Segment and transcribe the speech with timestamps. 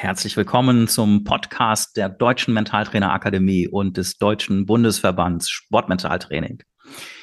[0.00, 6.62] Herzlich willkommen zum Podcast der Deutschen Mentaltrainer Akademie und des Deutschen Bundesverbands Sportmentaltraining.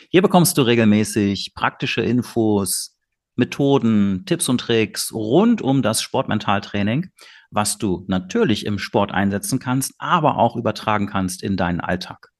[0.10, 3.00] Hier bekommst du regelmäßig praktische Infos,
[3.38, 7.12] Methoden, Tipps und Tricks rund um das Sportmentaltraining,
[7.50, 12.34] was du natürlich im Sport einsetzen kannst, aber auch übertragen kannst in deinen Alltag.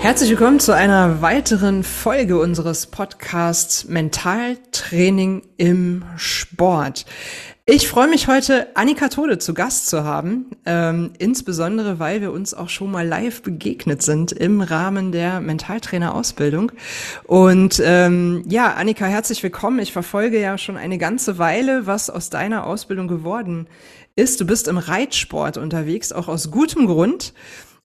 [0.00, 7.04] Herzlich willkommen zu einer weiteren Folge unseres Podcasts Mentaltraining im Sport.
[7.66, 12.54] Ich freue mich heute, Annika Tode zu Gast zu haben, ähm, insbesondere weil wir uns
[12.54, 16.72] auch schon mal live begegnet sind im Rahmen der Mentaltrainer-Ausbildung.
[17.24, 19.80] Und ähm, ja, Annika, herzlich willkommen.
[19.80, 23.68] Ich verfolge ja schon eine ganze Weile, was aus deiner Ausbildung geworden
[24.16, 24.40] ist.
[24.40, 27.34] Du bist im Reitsport unterwegs, auch aus gutem Grund.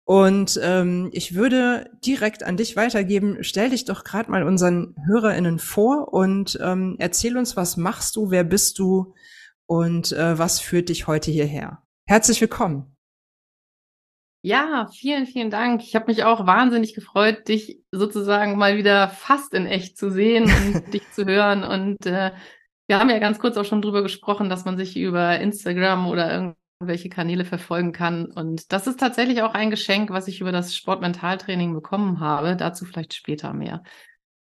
[0.05, 3.37] Und ähm, ich würde direkt an dich weitergeben.
[3.41, 8.29] Stell dich doch gerade mal unseren HörerInnen vor und ähm, erzähl uns, was machst du,
[8.29, 9.15] wer bist du
[9.65, 11.81] und äh, was führt dich heute hierher?
[12.07, 12.95] Herzlich willkommen.
[14.43, 15.81] Ja, vielen, vielen Dank.
[15.81, 20.43] Ich habe mich auch wahnsinnig gefreut, dich sozusagen mal wieder fast in echt zu sehen
[20.43, 21.63] und dich zu hören.
[21.63, 22.31] Und äh,
[22.85, 26.31] wir haben ja ganz kurz auch schon drüber gesprochen, dass man sich über Instagram oder
[26.31, 28.25] irgendwie welche Kanäle verfolgen kann.
[28.25, 32.55] Und das ist tatsächlich auch ein Geschenk, was ich über das Sportmentaltraining bekommen habe.
[32.55, 33.83] Dazu vielleicht später mehr.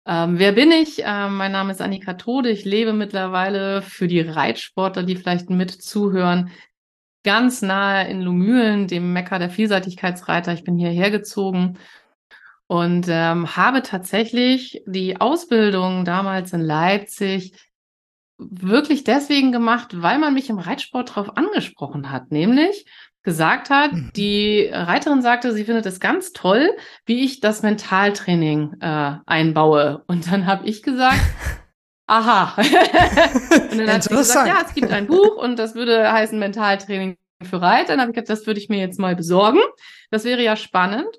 [0.06, 1.02] Ähm, wer bin ich?
[1.04, 2.50] Ähm, mein Name ist Annika Tode.
[2.50, 6.50] Ich lebe mittlerweile für die Reitsportler, die vielleicht mit zuhören,
[7.24, 10.52] ganz nahe in Lumülen, dem Mekka der Vielseitigkeitsreiter.
[10.52, 11.76] Ich bin hierher gezogen
[12.68, 17.52] und ähm, habe tatsächlich die Ausbildung damals in Leipzig
[18.38, 22.86] wirklich deswegen gemacht, weil man mich im Reitsport darauf angesprochen hat, nämlich
[23.22, 24.10] gesagt hat, mhm.
[24.14, 26.70] die Reiterin sagte, sie findet es ganz toll,
[27.06, 30.04] wie ich das Mentaltraining äh, einbaue.
[30.06, 31.20] Und dann habe ich gesagt,
[32.06, 32.54] aha.
[33.72, 37.16] und dann hat sie gesagt, ja, es gibt ein Buch und das würde heißen Mentaltraining
[37.42, 37.88] für Reiter.
[37.88, 39.60] Dann habe ich gesagt, das würde ich mir jetzt mal besorgen.
[40.10, 41.18] Das wäre ja spannend.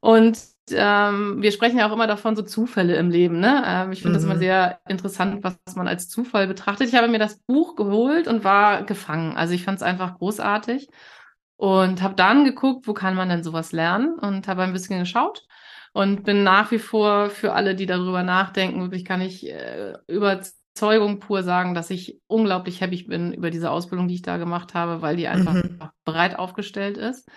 [0.00, 0.38] Und
[0.70, 3.40] ähm, wir sprechen ja auch immer davon, so Zufälle im Leben.
[3.40, 3.62] Ne?
[3.66, 4.14] Ähm, ich finde mhm.
[4.14, 4.40] das immer mhm.
[4.40, 6.88] sehr interessant, was man als Zufall betrachtet.
[6.88, 9.36] Ich habe mir das Buch geholt und war gefangen.
[9.36, 10.88] Also ich fand es einfach großartig
[11.56, 15.46] und habe dann geguckt, wo kann man denn sowas lernen und habe ein bisschen geschaut
[15.92, 21.20] und bin nach wie vor für alle, die darüber nachdenken, wirklich kann ich äh, Überzeugung
[21.20, 25.02] pur sagen, dass ich unglaublich happy bin über diese Ausbildung, die ich da gemacht habe,
[25.02, 25.78] weil die einfach mhm.
[26.04, 27.28] breit aufgestellt ist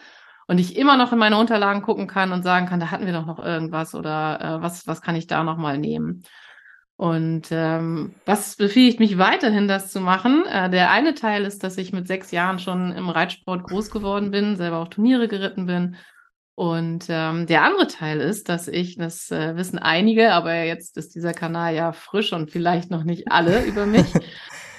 [0.47, 3.13] und ich immer noch in meine Unterlagen gucken kann und sagen kann, da hatten wir
[3.13, 6.23] doch noch irgendwas oder äh, was, was kann ich da nochmal nehmen.
[6.95, 10.45] Und ähm, was befähigt mich weiterhin, das zu machen?
[10.47, 14.31] Äh, der eine Teil ist, dass ich mit sechs Jahren schon im Reitsport groß geworden
[14.31, 15.97] bin, selber auch Turniere geritten bin.
[16.55, 21.13] Und ähm, der andere Teil ist, dass ich, das äh, wissen einige, aber jetzt ist
[21.13, 24.11] dieser Kanal ja frisch und vielleicht noch nicht alle über mich.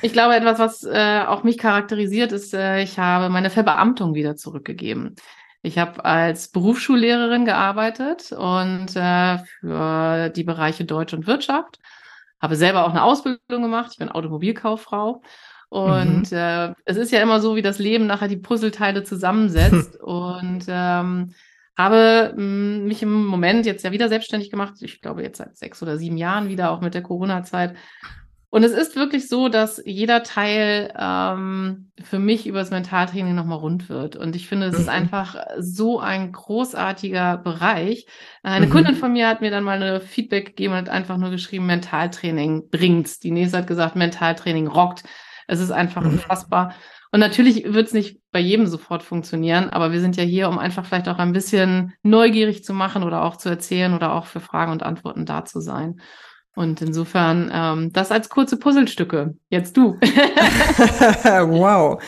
[0.02, 4.34] Ich glaube, etwas, was äh, auch mich charakterisiert, ist, äh, ich habe meine Verbeamtung wieder
[4.34, 5.14] zurückgegeben.
[5.62, 11.78] Ich habe als Berufsschullehrerin gearbeitet und äh, für die Bereiche Deutsch und Wirtschaft.
[12.40, 13.90] Habe selber auch eine Ausbildung gemacht.
[13.92, 15.22] Ich bin Automobilkauffrau.
[15.68, 16.38] Und mhm.
[16.38, 19.96] äh, es ist ja immer so, wie das Leben nachher die Puzzleteile zusammensetzt.
[20.00, 21.34] und ähm,
[21.76, 24.74] habe mh, mm, mich im Moment jetzt ja wieder selbstständig gemacht.
[24.80, 27.74] Ich glaube jetzt seit sechs oder sieben Jahren wieder, auch mit der Corona-Zeit.
[28.50, 33.90] Und es ist wirklich so, dass jeder Teil ähm, für mich übers Mentaltraining nochmal rund
[33.90, 34.16] wird.
[34.16, 34.80] Und ich finde, es mhm.
[34.80, 38.06] ist einfach so ein großartiger Bereich.
[38.42, 38.70] Eine mhm.
[38.70, 41.66] Kundin von mir hat mir dann mal eine Feedback gegeben und hat einfach nur geschrieben,
[41.66, 43.18] Mentaltraining bringt's.
[43.18, 45.02] Die nächste hat gesagt, Mentaltraining rockt.
[45.46, 46.12] Es ist einfach mhm.
[46.12, 46.74] unfassbar.
[47.10, 50.58] Und natürlich wird es nicht bei jedem sofort funktionieren, aber wir sind ja hier, um
[50.58, 54.40] einfach vielleicht auch ein bisschen neugierig zu machen oder auch zu erzählen oder auch für
[54.40, 56.00] Fragen und Antworten da zu sein.
[56.58, 59.36] Und insofern ähm, das als kurze Puzzlestücke.
[59.48, 59.96] Jetzt du.
[61.22, 62.02] wow.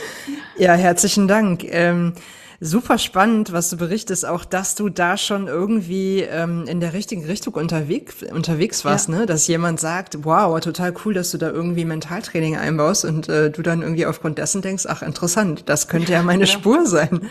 [0.59, 1.63] Ja, herzlichen Dank.
[1.63, 2.15] Ähm,
[2.59, 7.27] super spannend, was du berichtest, auch dass du da schon irgendwie ähm, in der richtigen
[7.27, 9.19] Richtung unterwegs, unterwegs warst, ja.
[9.19, 9.27] ne?
[9.27, 13.63] Dass jemand sagt, wow, total cool, dass du da irgendwie Mentaltraining einbaust und äh, du
[13.63, 16.47] dann irgendwie aufgrund dessen denkst, ach interessant, das könnte ja meine ja.
[16.47, 17.31] Spur sein.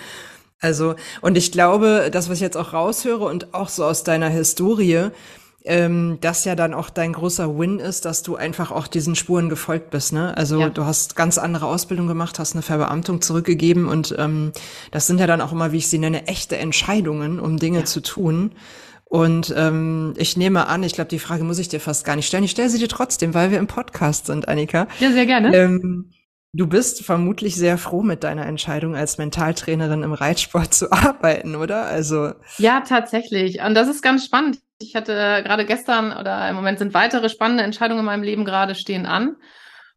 [0.62, 4.30] Also, und ich glaube, das, was ich jetzt auch raushöre und auch so aus deiner
[4.30, 5.10] Historie,
[5.70, 9.50] ähm, das ja dann auch dein großer Win ist, dass du einfach auch diesen Spuren
[9.50, 10.12] gefolgt bist.
[10.12, 10.36] Ne?
[10.36, 10.70] Also ja.
[10.70, 14.52] du hast ganz andere Ausbildung gemacht, hast eine Verbeamtung zurückgegeben und ähm,
[14.92, 17.86] das sind ja dann auch immer, wie ich sie nenne, echte Entscheidungen, um Dinge ja.
[17.86, 18.52] zu tun.
[19.06, 22.28] Und ähm, ich nehme an, ich glaube, die Frage muss ich dir fast gar nicht
[22.28, 22.44] stellen.
[22.44, 24.88] Ich stelle sie dir trotzdem, weil wir im Podcast sind, Annika.
[25.00, 25.56] Ja, sehr gerne.
[25.56, 26.12] Ähm,
[26.52, 31.86] Du bist vermutlich sehr froh mit deiner Entscheidung, als Mentaltrainerin im Reitsport zu arbeiten, oder?
[31.86, 32.32] Also.
[32.58, 33.62] Ja, tatsächlich.
[33.62, 34.60] Und das ist ganz spannend.
[34.82, 38.76] Ich hatte gerade gestern oder im Moment sind weitere spannende Entscheidungen in meinem Leben gerade
[38.76, 39.36] stehen an.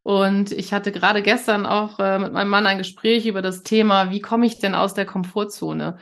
[0.03, 4.11] Und ich hatte gerade gestern auch äh, mit meinem Mann ein Gespräch über das Thema,
[4.11, 5.99] wie komme ich denn aus der Komfortzone?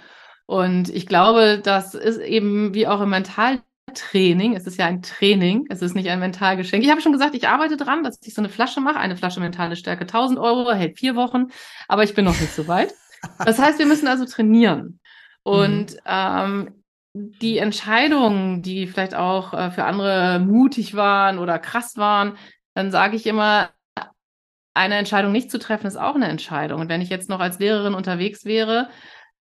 [0.47, 3.61] Und ich glaube, das ist eben wie auch im Mental
[3.95, 4.55] Training.
[4.55, 5.67] Es ist ja ein Training.
[5.69, 6.83] Es ist nicht ein Mentalgeschenk.
[6.83, 8.99] Ich habe schon gesagt, ich arbeite dran, dass ich so eine Flasche mache.
[8.99, 11.49] Eine Flasche mentale Stärke 1000 Euro, hält vier Wochen.
[11.89, 12.95] Aber ich bin noch nicht so weit.
[13.45, 15.01] Das heißt, wir müssen also trainieren.
[15.43, 15.99] Und mhm.
[16.07, 16.80] ähm,
[17.13, 22.37] die Entscheidungen, die vielleicht auch äh, für andere mutig waren oder krass waren,
[22.75, 23.71] dann sage ich immer,
[24.75, 26.81] eine Entscheidung nicht zu treffen, ist auch eine Entscheidung.
[26.81, 28.89] Und wenn ich jetzt noch als Lehrerin unterwegs wäre,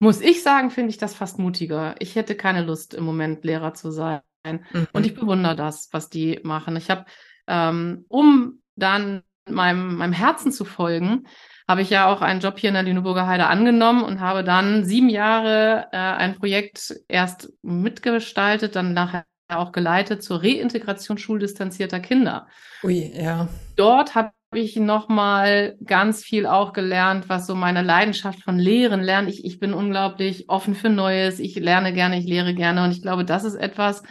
[0.01, 1.95] muss ich sagen, finde ich das fast mutiger.
[2.01, 4.21] Ich hätte keine Lust im Moment Lehrer zu sein.
[4.45, 4.89] Mhm.
[4.93, 6.77] Und ich bewundere das, was die machen.
[6.77, 7.05] Ich habe,
[7.47, 11.27] ähm, um dann meinem, meinem Herzen zu folgen,
[11.67, 14.85] habe ich ja auch einen Job hier in der Lüneburger Heide angenommen und habe dann
[14.85, 22.47] sieben Jahre äh, ein Projekt erst mitgestaltet, dann nachher auch geleitet zur Reintegration schuldistanzierter Kinder.
[22.83, 23.49] Ui, ja.
[23.77, 29.29] Dort habe ich nochmal ganz viel auch gelernt, was so meine Leidenschaft von Lehren lernt.
[29.29, 31.41] Ich, ich bin unglaublich offen für Neues.
[31.41, 32.85] Ich lerne gerne, ich lehre gerne.
[32.85, 34.03] Und ich glaube, das ist etwas,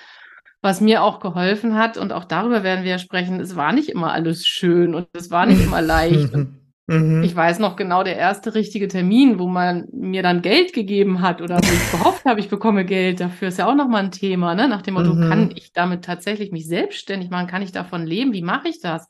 [0.62, 1.98] was mir auch geholfen hat.
[1.98, 3.40] Und auch darüber werden wir sprechen.
[3.40, 6.32] Es war nicht immer alles schön und es war nicht immer leicht.
[6.88, 7.24] Mhm.
[7.24, 11.42] Ich weiß noch genau der erste richtige Termin, wo man mir dann Geld gegeben hat
[11.42, 14.54] oder wo ich gehofft habe, ich bekomme Geld dafür, ist ja auch nochmal ein Thema,
[14.54, 14.68] ne?
[14.68, 15.30] Nach dem Motto, mhm.
[15.30, 17.48] kann ich damit tatsächlich mich selbstständig machen?
[17.48, 18.34] Kann ich davon leben?
[18.34, 19.08] Wie mache ich das?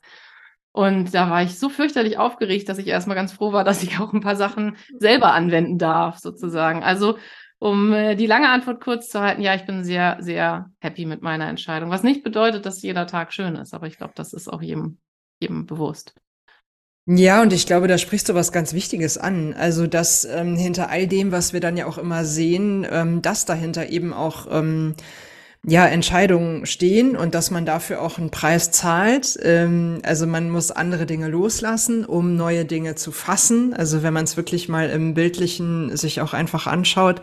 [0.70, 3.98] Und da war ich so fürchterlich aufgeregt, dass ich erstmal ganz froh war, dass ich
[3.98, 6.82] auch ein paar Sachen selber anwenden darf, sozusagen.
[6.82, 7.18] Also,
[7.58, 11.22] um äh, die lange Antwort kurz zu halten, ja, ich bin sehr, sehr happy mit
[11.22, 11.90] meiner Entscheidung.
[11.90, 14.98] Was nicht bedeutet, dass jeder Tag schön ist, aber ich glaube, das ist auch jedem,
[15.40, 16.14] jedem bewusst.
[17.06, 19.52] Ja, und ich glaube, da sprichst du was ganz Wichtiges an.
[19.52, 23.44] Also, dass ähm, hinter all dem, was wir dann ja auch immer sehen, ähm, dass
[23.44, 24.94] dahinter eben auch ähm,
[25.66, 29.38] ja, Entscheidungen stehen und dass man dafür auch einen Preis zahlt.
[29.42, 33.74] Ähm, also man muss andere Dinge loslassen, um neue Dinge zu fassen.
[33.74, 37.22] Also wenn man es wirklich mal im Bildlichen sich auch einfach anschaut,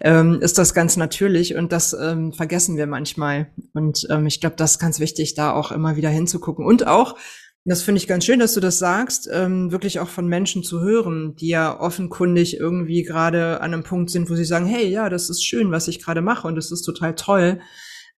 [0.00, 3.48] ähm, ist das ganz natürlich und das ähm, vergessen wir manchmal.
[3.74, 6.64] Und ähm, ich glaube, das ist ganz wichtig, da auch immer wieder hinzugucken.
[6.64, 7.16] Und auch,
[7.64, 10.80] das finde ich ganz schön, dass du das sagst, ähm, wirklich auch von Menschen zu
[10.80, 15.08] hören, die ja offenkundig irgendwie gerade an einem Punkt sind, wo sie sagen, hey, ja,
[15.08, 17.60] das ist schön, was ich gerade mache und das ist total toll.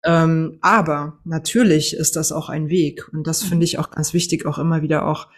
[0.04, 4.46] Ähm, aber natürlich ist das auch ein Weg und das finde ich auch ganz wichtig,
[4.46, 5.28] auch immer wieder auch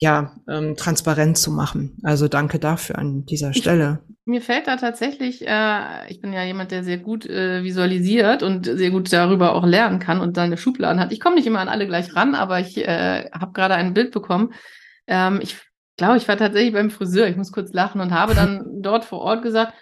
[0.00, 1.98] ja, ähm, transparent zu machen.
[2.02, 4.00] Also danke dafür an dieser Stelle.
[4.08, 8.42] Ich, mir fällt da tatsächlich, äh, ich bin ja jemand, der sehr gut äh, visualisiert
[8.42, 11.12] und sehr gut darüber auch lernen kann und seine Schubladen hat.
[11.12, 14.10] Ich komme nicht immer an alle gleich ran, aber ich äh, habe gerade ein Bild
[14.10, 14.54] bekommen.
[15.06, 15.58] Ähm, ich
[15.98, 19.18] glaube, ich war tatsächlich beim Friseur, ich muss kurz lachen und habe dann dort vor
[19.18, 19.74] Ort gesagt,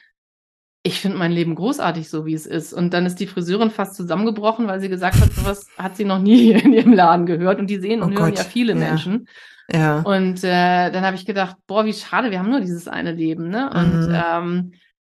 [0.82, 2.72] ich finde mein Leben großartig, so wie es ist.
[2.72, 6.18] Und dann ist die Friseurin fast zusammengebrochen, weil sie gesagt hat, sowas hat sie noch
[6.18, 7.60] nie in ihrem Laden gehört.
[7.60, 8.38] Und die sehen und oh hören Gott.
[8.38, 8.78] ja viele ja.
[8.78, 9.28] Menschen.
[9.70, 10.00] Ja.
[10.00, 13.48] Und äh, dann habe ich gedacht, boah, wie schade, wir haben nur dieses eine Leben,
[13.48, 13.70] ne?
[13.70, 14.14] Und mhm.
[14.14, 14.72] ähm,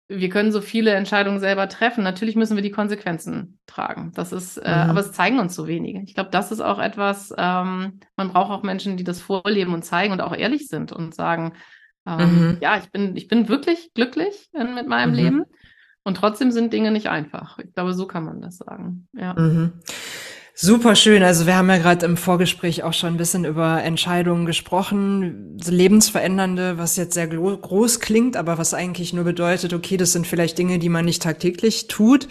[0.08, 2.04] wir können so viele Entscheidungen selber treffen.
[2.04, 4.12] Natürlich müssen wir die Konsequenzen tragen.
[4.14, 4.90] Das ist, äh, mhm.
[4.92, 6.02] aber es zeigen uns so wenige.
[6.04, 9.84] Ich glaube, das ist auch etwas, ähm, man braucht auch Menschen, die das vorleben und
[9.84, 11.54] zeigen und auch ehrlich sind und sagen,
[12.06, 12.58] ähm, mhm.
[12.62, 15.16] ja, ich bin, ich bin wirklich glücklich in, mit meinem mhm.
[15.16, 15.44] Leben.
[16.04, 17.58] Und trotzdem sind Dinge nicht einfach.
[17.60, 19.08] Ich glaube, so kann man das sagen.
[19.14, 19.34] Ja.
[20.56, 21.24] Super schön.
[21.24, 26.78] Also wir haben ja gerade im Vorgespräch auch schon ein bisschen über Entscheidungen gesprochen, lebensverändernde,
[26.78, 30.78] was jetzt sehr groß klingt, aber was eigentlich nur bedeutet, okay, das sind vielleicht Dinge,
[30.78, 32.28] die man nicht tagtäglich tut.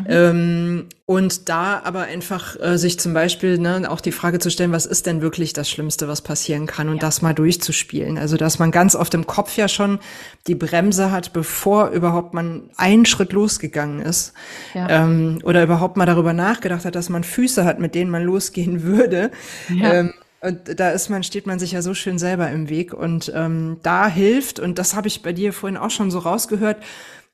[0.00, 0.06] Mhm.
[0.06, 4.70] Ähm, und da aber einfach äh, sich zum Beispiel ne, auch die Frage zu stellen,
[4.70, 7.00] was ist denn wirklich das Schlimmste, was passieren kann und ja.
[7.00, 8.18] das mal durchzuspielen.
[8.18, 9.98] Also dass man ganz oft im Kopf ja schon
[10.46, 14.32] die Bremse hat, bevor überhaupt man einen Schritt losgegangen ist.
[14.74, 14.88] Ja.
[14.88, 18.84] Ähm, oder überhaupt mal darüber nachgedacht hat, dass man Füße hat, mit denen man losgehen
[18.84, 19.32] würde.
[19.68, 19.92] Ja.
[19.92, 22.94] Ähm, und da ist man, steht man sich ja so schön selber im Weg.
[22.94, 26.78] Und ähm, da hilft, und das habe ich bei dir vorhin auch schon so rausgehört,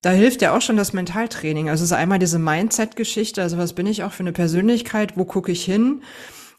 [0.03, 1.69] da hilft ja auch schon das Mentaltraining.
[1.69, 5.25] Also es ist einmal diese Mindset-Geschichte, also was bin ich auch für eine Persönlichkeit, wo
[5.25, 6.03] gucke ich hin?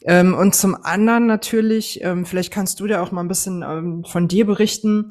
[0.05, 4.03] Ähm, und zum anderen natürlich, ähm, vielleicht kannst du da auch mal ein bisschen ähm,
[4.05, 5.09] von dir berichten,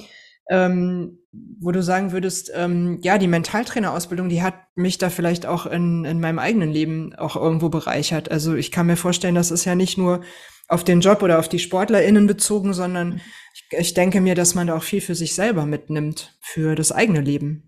[0.50, 1.18] ähm,
[1.60, 6.04] wo du sagen würdest, ähm, ja, die Mentaltrainerausbildung, die hat mich da vielleicht auch in,
[6.04, 8.30] in meinem eigenen Leben auch irgendwo bereichert.
[8.30, 10.22] Also ich kann mir vorstellen, das ist ja nicht nur
[10.68, 13.20] auf den Job oder auf die SportlerInnen bezogen, sondern
[13.54, 16.92] ich, ich denke mir, dass man da auch viel für sich selber mitnimmt, für das
[16.92, 17.67] eigene Leben.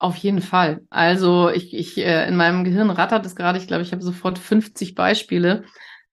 [0.00, 0.80] Auf jeden Fall.
[0.88, 3.58] Also ich, ich äh, in meinem Gehirn rattert es gerade.
[3.58, 5.64] Ich glaube, ich habe sofort 50 Beispiele.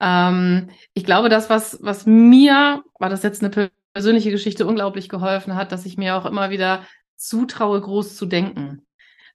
[0.01, 5.55] Ähm, ich glaube, das, was, was mir, war das jetzt eine persönliche Geschichte unglaublich geholfen
[5.55, 6.83] hat, dass ich mir auch immer wieder
[7.15, 8.85] zutraue, groß zu denken.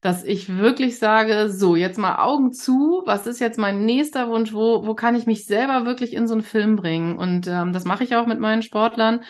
[0.02, 4.52] Dass ich wirklich sage, so, jetzt mal Augen zu, was ist jetzt mein nächster Wunsch,
[4.52, 7.16] wo, wo kann ich mich selber wirklich in so einen Film bringen?
[7.16, 9.24] Und ähm, das mache ich auch mit meinen Sportlern.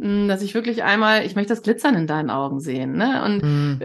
[0.00, 3.22] Hm, dass ich wirklich einmal, ich möchte das Glitzern in deinen Augen sehen, ne?
[3.24, 3.80] Und mhm.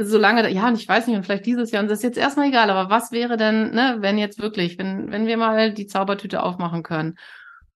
[0.00, 2.48] solange, ja, und ich weiß nicht, und vielleicht dieses Jahr, und das ist jetzt erstmal
[2.48, 6.42] egal, aber was wäre denn, ne, wenn jetzt wirklich, wenn, wenn wir mal die Zaubertüte
[6.42, 7.16] aufmachen können?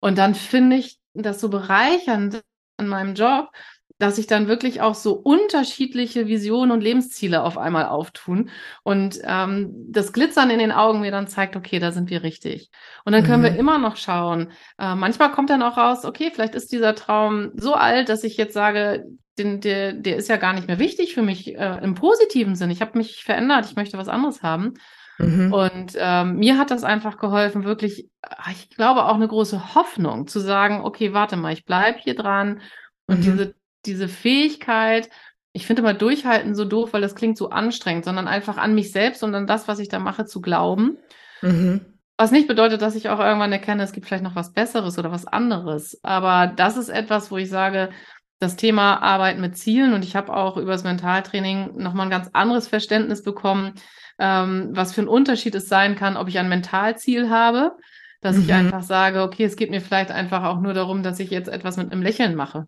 [0.01, 2.43] Und dann finde ich das so bereichernd
[2.77, 3.51] an meinem Job,
[3.99, 8.51] dass sich dann wirklich auch so unterschiedliche Visionen und Lebensziele auf einmal auftun
[8.83, 12.71] und ähm, das Glitzern in den Augen mir dann zeigt, okay, da sind wir richtig.
[13.05, 13.47] Und dann können mhm.
[13.47, 14.53] wir immer noch schauen.
[14.79, 18.37] Äh, manchmal kommt dann auch raus, okay, vielleicht ist dieser Traum so alt, dass ich
[18.37, 19.07] jetzt sage,
[19.39, 22.71] den, der, der ist ja gar nicht mehr wichtig für mich äh, im positiven Sinn.
[22.71, 24.75] Ich habe mich verändert, ich möchte was anderes haben.
[25.19, 25.53] Mhm.
[25.53, 30.27] Und ähm, mir hat das einfach geholfen, wirklich, ah, ich glaube auch eine große Hoffnung
[30.27, 32.61] zu sagen, okay, warte mal, ich bleibe hier dran.
[33.07, 33.23] Und mhm.
[33.23, 33.55] diese
[33.87, 35.09] diese Fähigkeit,
[35.53, 38.93] ich finde mal durchhalten so doof, weil das klingt so anstrengend, sondern einfach an mich
[38.93, 40.99] selbst und an das, was ich da mache, zu glauben.
[41.41, 41.81] Mhm.
[42.19, 45.11] Was nicht bedeutet, dass ich auch irgendwann erkenne, es gibt vielleicht noch was Besseres oder
[45.11, 45.99] was anderes.
[46.03, 47.91] Aber das ist etwas, wo ich sage,
[48.39, 52.29] das Thema Arbeit mit Zielen und ich habe auch über das Mentaltraining nochmal ein ganz
[52.33, 53.75] anderes Verständnis bekommen,
[54.19, 57.73] ähm, was für ein Unterschied es sein kann, ob ich ein Mentalziel habe,
[58.21, 58.43] dass mhm.
[58.43, 61.49] ich einfach sage, okay, es geht mir vielleicht einfach auch nur darum, dass ich jetzt
[61.49, 62.67] etwas mit einem Lächeln mache.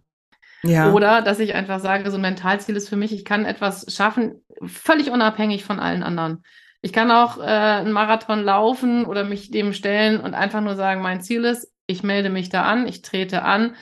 [0.63, 0.93] Ja.
[0.93, 4.43] Oder dass ich einfach sage, so ein Mentalziel ist für mich, ich kann etwas schaffen,
[4.63, 6.43] völlig unabhängig von allen anderen.
[6.81, 11.03] Ich kann auch äh, einen Marathon laufen oder mich dem stellen und einfach nur sagen,
[11.03, 13.75] mein Ziel ist, ich melde mich da an, ich trete an,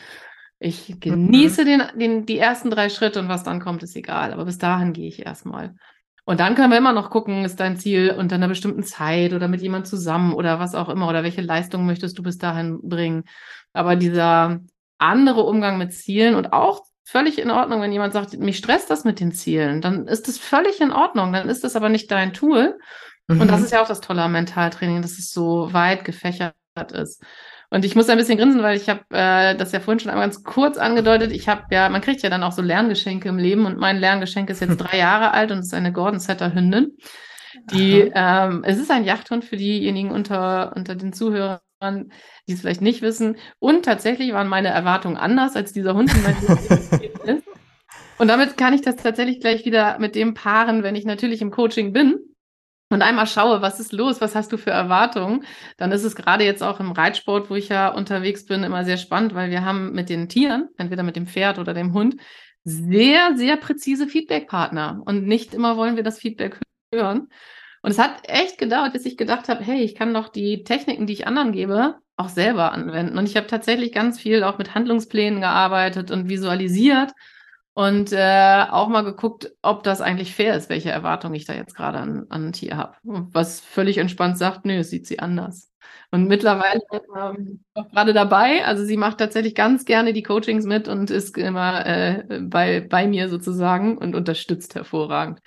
[0.59, 1.67] ich genieße mhm.
[1.67, 4.33] den, den, die ersten drei Schritte und was dann kommt, ist egal.
[4.33, 5.75] Aber bis dahin gehe ich erstmal.
[6.25, 9.49] Und dann können wir immer noch gucken, ist dein Ziel unter einer bestimmten Zeit oder
[9.49, 13.25] mit jemand zusammen oder was auch immer oder welche Leistung möchtest du bis dahin bringen.
[13.73, 14.61] Aber dieser
[14.99, 19.05] andere Umgang mit Zielen und auch völlig in Ordnung, wenn jemand sagt, mich stresst das
[19.05, 22.33] mit den Zielen, dann ist das völlig in Ordnung, dann ist das aber nicht dein
[22.33, 22.79] Tool.
[23.29, 23.41] Mhm.
[23.41, 23.65] Und das mhm.
[23.67, 26.55] ist ja auch das Tolle am Mentaltraining, dass es so weit gefächert
[26.93, 27.23] ist.
[27.71, 30.27] Und ich muss ein bisschen grinsen, weil ich habe äh, das ja vorhin schon einmal
[30.27, 31.33] ganz kurz angedeutet.
[31.33, 34.51] Ich habe ja, man kriegt ja dann auch so Lerngeschenke im Leben und mein Lerngeschenk
[34.51, 36.97] ist jetzt drei Jahre alt und ist eine Gordon Setter Hündin.
[37.73, 42.81] Die, ähm, es ist ein Jachthund für diejenigen unter, unter den Zuhörern, die es vielleicht
[42.81, 43.37] nicht wissen.
[43.59, 46.25] Und tatsächlich waren meine Erwartungen anders, als dieser Hund in
[47.37, 47.47] ist.
[48.19, 51.51] Und damit kann ich das tatsächlich gleich wieder mit dem paaren, wenn ich natürlich im
[51.51, 52.19] Coaching bin
[52.89, 55.45] und einmal schaue, was ist los, was hast du für Erwartungen,
[55.77, 58.97] dann ist es gerade jetzt auch im Reitsport, wo ich ja unterwegs bin, immer sehr
[58.97, 62.17] spannend, weil wir haben mit den Tieren, entweder mit dem Pferd oder dem Hund,
[62.65, 65.03] sehr, sehr präzise Feedbackpartner.
[65.05, 66.61] Und nicht immer wollen wir das Feedback
[66.93, 67.29] hören.
[67.87, 71.07] Und es hat echt gedauert, bis ich gedacht habe, hey, ich kann doch die Techniken,
[71.07, 73.17] die ich anderen gebe, auch selber anwenden.
[73.17, 77.13] Und ich habe tatsächlich ganz viel auch mit Handlungsplänen gearbeitet und visualisiert
[77.75, 81.77] und äh, auch mal geguckt, ob das eigentlich fair ist, welche Erwartungen ich da jetzt
[81.77, 82.97] gerade an, an ein Tier habe.
[83.05, 85.71] Was völlig entspannt sagt, nö, sieht sie anders.
[86.11, 86.81] Und mittlerweile
[87.17, 91.39] ähm, auch gerade dabei, also sie macht tatsächlich ganz gerne die Coachings mit und ist
[91.39, 95.39] immer äh, bei, bei mir sozusagen und unterstützt hervorragend.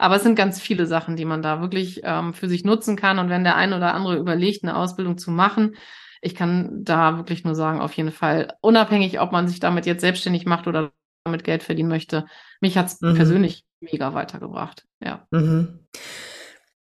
[0.00, 3.18] Aber es sind ganz viele Sachen, die man da wirklich ähm, für sich nutzen kann.
[3.18, 5.76] Und wenn der ein oder andere überlegt, eine Ausbildung zu machen,
[6.22, 10.00] ich kann da wirklich nur sagen, auf jeden Fall, unabhängig, ob man sich damit jetzt
[10.00, 10.92] selbstständig macht oder
[11.24, 12.24] damit Geld verdienen möchte,
[12.62, 13.14] mich hat es mhm.
[13.14, 14.86] persönlich mega weitergebracht.
[15.04, 15.26] Ja.
[15.30, 15.80] Mhm.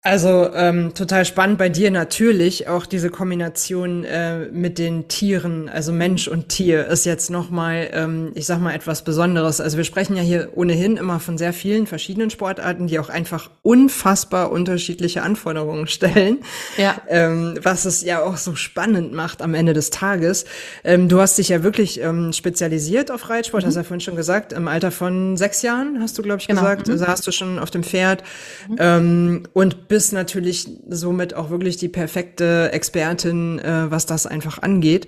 [0.05, 5.93] Also ähm, total spannend bei dir natürlich auch diese Kombination äh, mit den Tieren, also
[5.93, 9.61] Mensch und Tier ist jetzt noch mal, ähm, ich sag mal etwas Besonderes.
[9.61, 13.49] Also wir sprechen ja hier ohnehin immer von sehr vielen verschiedenen Sportarten, die auch einfach
[13.63, 16.39] unfassbar unterschiedliche Anforderungen stellen.
[16.77, 17.01] Ja.
[17.07, 20.47] Ähm, was es ja auch so spannend macht am Ende des Tages.
[20.83, 23.69] Ähm, du hast dich ja wirklich ähm, spezialisiert auf Reitsport, mhm.
[23.69, 24.53] hast ja vorhin schon gesagt.
[24.53, 26.63] Im Alter von sechs Jahren hast du glaube ich genau.
[26.63, 26.95] gesagt, mhm.
[26.95, 28.25] also hast du schon auf dem Pferd
[28.69, 28.77] mhm.
[28.81, 35.07] ähm, und bist natürlich somit auch wirklich die perfekte Expertin, äh, was das einfach angeht.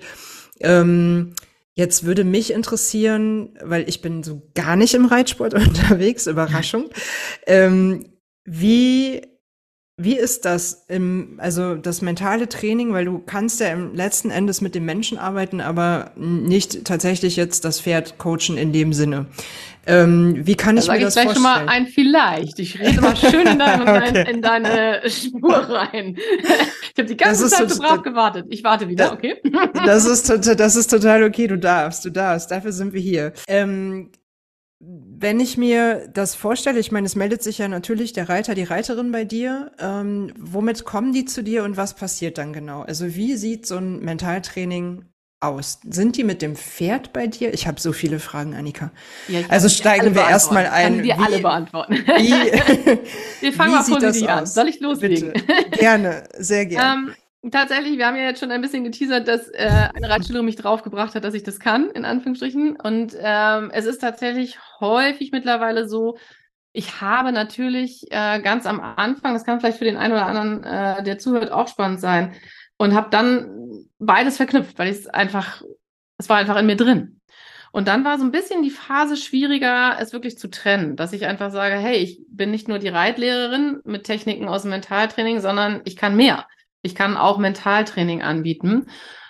[0.59, 1.33] Ähm,
[1.73, 6.91] jetzt würde mich interessieren, weil ich bin so gar nicht im Reitsport unterwegs, Überraschung.
[7.47, 8.11] Ähm,
[8.43, 9.23] wie
[9.97, 14.59] wie ist das im, also das mentale Training, weil du kannst ja im letzten Endes
[14.59, 19.27] mit dem Menschen arbeiten, aber nicht tatsächlich jetzt das Pferd coachen in dem Sinne.
[19.87, 21.55] Ähm, wie kann ich mir das ich gleich vorstellen?
[21.55, 22.59] schon mal ein vielleicht.
[22.59, 24.31] Ich rede mal schön in, dein, okay.
[24.31, 26.17] in deine Spur rein.
[26.17, 28.47] Ich habe die ganze Zeit so drauf gewartet.
[28.49, 29.41] Ich warte wieder, okay?
[29.85, 31.47] Das ist, das ist total okay.
[31.47, 32.51] Du darfst, du darfst.
[32.51, 33.33] Dafür sind wir hier.
[33.47, 34.09] Ähm,
[34.79, 38.63] wenn ich mir das vorstelle, ich meine, es meldet sich ja natürlich der Reiter, die
[38.63, 39.71] Reiterin bei dir.
[39.79, 42.81] Ähm, womit kommen die zu dir und was passiert dann genau?
[42.81, 45.05] Also wie sieht so ein Mentaltraining
[45.39, 45.79] aus?
[45.89, 47.53] Sind die mit dem Pferd bei dir?
[47.53, 48.91] Ich habe so viele Fragen, Annika.
[49.29, 50.95] Ja, also steigen wir erstmal ein.
[50.95, 51.93] Kann dir alle beantworten.
[51.93, 52.31] Wie,
[53.41, 54.45] wir fangen mal vorsichtig an.
[54.45, 55.33] Soll ich loslegen?
[55.33, 55.69] Bitte.
[55.77, 57.09] Gerne, sehr gerne.
[57.09, 57.15] Ähm,
[57.51, 61.15] tatsächlich, wir haben ja jetzt schon ein bisschen geteasert, dass äh, eine Reitschülerin mich draufgebracht
[61.15, 62.75] hat, dass ich das kann, in Anführungsstrichen.
[62.79, 66.17] Und ähm, es ist tatsächlich häufig mittlerweile so,
[66.71, 70.63] ich habe natürlich äh, ganz am Anfang, das kann vielleicht für den einen oder anderen,
[70.63, 72.33] äh, der zuhört, auch spannend sein,
[72.77, 75.61] und habe dann beides verknüpft, weil ich es einfach,
[76.17, 77.21] es war einfach in mir drin.
[77.71, 81.25] Und dann war so ein bisschen die Phase schwieriger, es wirklich zu trennen, dass ich
[81.25, 85.81] einfach sage, hey, ich bin nicht nur die Reitlehrerin mit Techniken aus dem Mentaltraining, sondern
[85.83, 86.45] ich kann mehr.
[86.85, 88.87] Ich kann auch Mentaltraining anbieten.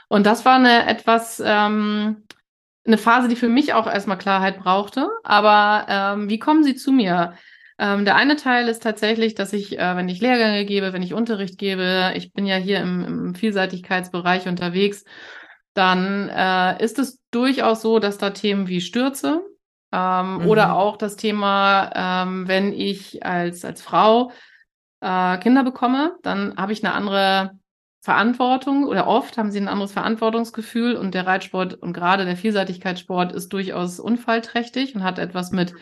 [0.07, 2.23] Und das war eine etwas, ähm,
[2.85, 5.09] eine Phase, die für mich auch erstmal Klarheit brauchte.
[5.23, 7.33] Aber ähm, wie kommen Sie zu mir?
[7.77, 11.13] Ähm, der eine Teil ist tatsächlich, dass ich, äh, wenn ich Lehrgänge gebe, wenn ich
[11.13, 15.03] Unterricht gebe, ich bin ja hier im, im Vielseitigkeitsbereich unterwegs,
[15.73, 19.41] dann äh, ist es durchaus so, dass da Themen wie Stürze
[19.91, 20.47] ähm, mhm.
[20.47, 24.31] oder auch das Thema, ähm, wenn ich als, als Frau
[25.05, 27.51] äh, Kinder bekomme, dann habe ich eine andere
[28.01, 33.31] Verantwortung oder oft haben sie ein anderes Verantwortungsgefühl und der Reitsport und gerade der Vielseitigkeitssport
[33.31, 35.73] ist durchaus unfallträchtig und hat etwas mit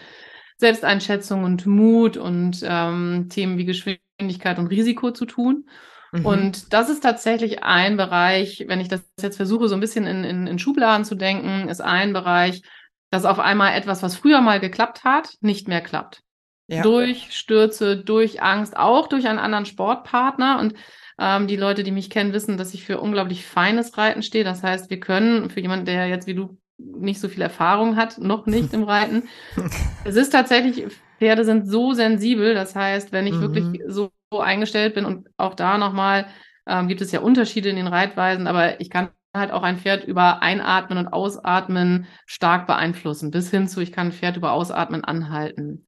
[0.57, 5.69] Selbsteinschätzung und Mut und ähm, Themen wie Geschwindigkeit und Risiko zu tun.
[6.11, 6.25] Mhm.
[6.25, 10.23] Und das ist tatsächlich ein Bereich, wenn ich das jetzt versuche, so ein bisschen in,
[10.23, 12.61] in, in Schubladen zu denken, ist ein Bereich,
[13.09, 16.23] dass auf einmal etwas, was früher mal geklappt hat, nicht mehr klappt.
[16.67, 16.81] Ja.
[16.81, 20.59] Durch Stürze, durch Angst, auch durch einen anderen Sportpartner.
[20.59, 20.75] Und
[21.19, 24.43] ähm, die Leute, die mich kennen, wissen, dass ich für unglaublich feines Reiten stehe.
[24.43, 28.17] Das heißt, wir können für jemanden, der jetzt wie du nicht so viel Erfahrung hat,
[28.17, 29.23] noch nicht im Reiten.
[30.05, 30.85] es ist tatsächlich,
[31.19, 33.41] Pferde sind so sensibel, das heißt, wenn ich mhm.
[33.41, 36.27] wirklich so, so, eingestellt bin und auch da nochmal
[36.67, 40.03] ähm, gibt es ja Unterschiede in den Reitweisen, aber ich kann halt auch ein Pferd
[40.05, 45.03] über Einatmen und Ausatmen stark beeinflussen, bis hin zu, ich kann ein Pferd über Ausatmen
[45.03, 45.87] anhalten.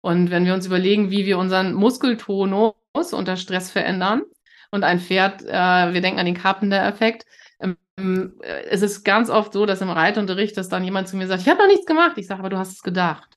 [0.00, 2.74] Und wenn wir uns überlegen, wie wir unseren Muskeltonus
[3.12, 4.22] unter Stress verändern
[4.70, 7.26] und ein Pferd, äh, wir denken an den Carpenter-Effekt,
[7.60, 11.42] ähm, es ist ganz oft so, dass im Reitunterricht, dass dann jemand zu mir sagt,
[11.42, 12.16] ich habe noch nichts gemacht.
[12.16, 13.28] Ich sage, aber du hast es gedacht.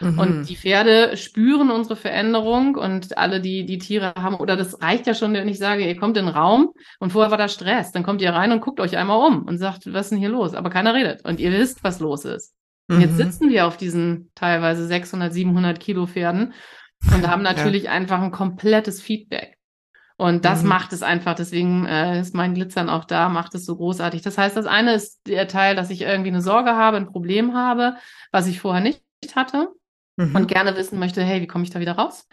[0.00, 0.18] Mhm.
[0.18, 5.06] Und die Pferde spüren unsere Veränderung und alle, die die Tiere haben, oder das reicht
[5.06, 7.92] ja schon, wenn ich sage, ihr kommt in den Raum und vorher war da Stress.
[7.92, 10.28] Dann kommt ihr rein und guckt euch einmal um und sagt, was ist denn hier
[10.28, 10.54] los?
[10.54, 12.54] Aber keiner redet und ihr wisst, was los ist.
[12.92, 13.00] Mhm.
[13.00, 16.52] Jetzt sitzen wir auf diesen teilweise 600, 700 Kilo Pferden
[17.14, 17.92] und haben natürlich ja.
[17.92, 19.58] einfach ein komplettes Feedback.
[20.16, 20.68] Und das mhm.
[20.68, 24.22] macht es einfach, deswegen äh, ist mein Glitzern auch da, macht es so großartig.
[24.22, 27.54] Das heißt, das eine ist der Teil, dass ich irgendwie eine Sorge habe, ein Problem
[27.54, 27.96] habe,
[28.30, 29.02] was ich vorher nicht
[29.34, 29.68] hatte
[30.16, 30.36] mhm.
[30.36, 32.28] und gerne wissen möchte, hey, wie komme ich da wieder raus?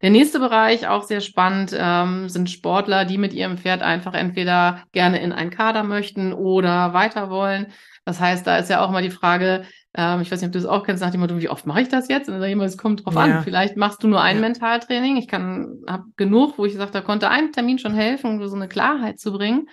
[0.00, 4.84] Der nächste Bereich, auch sehr spannend, ähm, sind Sportler, die mit ihrem Pferd einfach entweder
[4.92, 7.72] gerne in einen Kader möchten oder weiter wollen.
[8.04, 10.58] Das heißt, da ist ja auch mal die Frage, ähm, ich weiß nicht, ob du
[10.58, 12.28] das auch kennst, nach dem Motto, wie oft mache ich das jetzt?
[12.28, 13.20] Und dann sage ich immer, es kommt drauf ja.
[13.20, 13.42] an.
[13.42, 14.42] Vielleicht machst du nur ein ja.
[14.42, 15.16] Mentaltraining.
[15.16, 18.54] Ich kann, habe genug, wo ich sage, da konnte ein Termin schon helfen, um so
[18.54, 19.68] eine Klarheit zu bringen.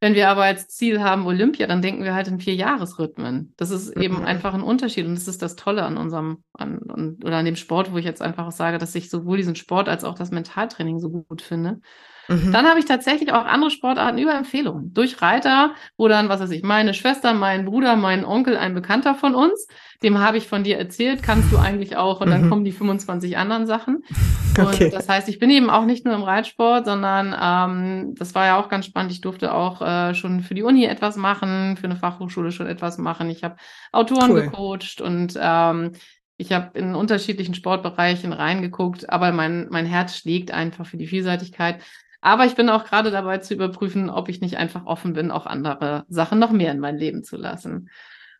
[0.00, 3.54] Wenn wir aber als Ziel haben Olympia, dann denken wir halt in vier Jahresrhythmen.
[3.56, 4.02] Das ist mhm.
[4.02, 7.46] eben einfach ein Unterschied und das ist das Tolle an unserem an, an, oder an
[7.46, 10.14] dem Sport, wo ich jetzt einfach auch sage, dass ich sowohl diesen Sport als auch
[10.14, 11.80] das Mentaltraining so gut finde.
[12.28, 12.52] Mhm.
[12.52, 14.92] Dann habe ich tatsächlich auch andere Sportarten über Empfehlungen.
[14.94, 19.14] Durch Reiter, wo dann, was weiß ich, meine Schwester, mein Bruder, mein Onkel, ein Bekannter
[19.14, 19.66] von uns,
[20.02, 22.50] dem habe ich von dir erzählt, kannst du eigentlich auch und dann mhm.
[22.50, 24.04] kommen die 25 anderen Sachen.
[24.56, 24.84] Okay.
[24.84, 28.46] Und das heißt, ich bin eben auch nicht nur im Reitsport, sondern ähm, das war
[28.46, 29.10] ja auch ganz spannend.
[29.10, 32.96] Ich durfte auch äh, schon für die Uni etwas machen, für eine Fachhochschule schon etwas
[32.98, 33.30] machen.
[33.30, 33.56] Ich habe
[33.90, 34.42] Autoren cool.
[34.42, 35.90] gecoacht und ähm,
[36.36, 41.82] ich habe in unterschiedlichen Sportbereichen reingeguckt, aber mein, mein Herz schlägt einfach für die Vielseitigkeit.
[42.24, 45.44] Aber ich bin auch gerade dabei zu überprüfen, ob ich nicht einfach offen bin, auch
[45.44, 47.90] andere Sachen noch mehr in mein Leben zu lassen.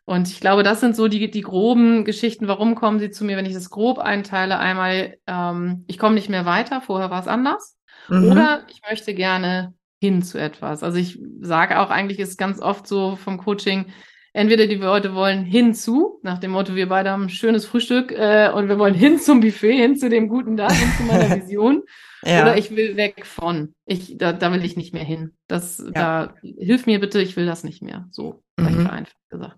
[0.05, 2.47] Und ich glaube, das sind so die, die groben Geschichten.
[2.47, 4.57] Warum kommen sie zu mir, wenn ich das grob einteile?
[4.57, 7.77] Einmal, ähm, ich komme nicht mehr weiter, vorher war es anders.
[8.09, 8.31] Mhm.
[8.31, 10.81] Oder ich möchte gerne hin zu etwas.
[10.81, 13.93] Also ich sage auch, eigentlich ist ganz oft so vom Coaching,
[14.35, 18.51] entweder die Leute wollen hinzu, nach dem Motto, wir beide haben ein schönes Frühstück äh,
[18.53, 21.83] und wir wollen hin zum Buffet, hin zu dem guten da, hin zu meiner Vision.
[22.23, 22.41] Ja.
[22.41, 23.73] Oder ich will weg von.
[23.85, 25.31] Ich, da, da will ich nicht mehr hin.
[25.47, 25.91] Das, ja.
[25.93, 28.07] da, hilf mir bitte, ich will das nicht mehr.
[28.11, 28.81] So, mhm.
[28.81, 29.57] vereinfacht gesagt.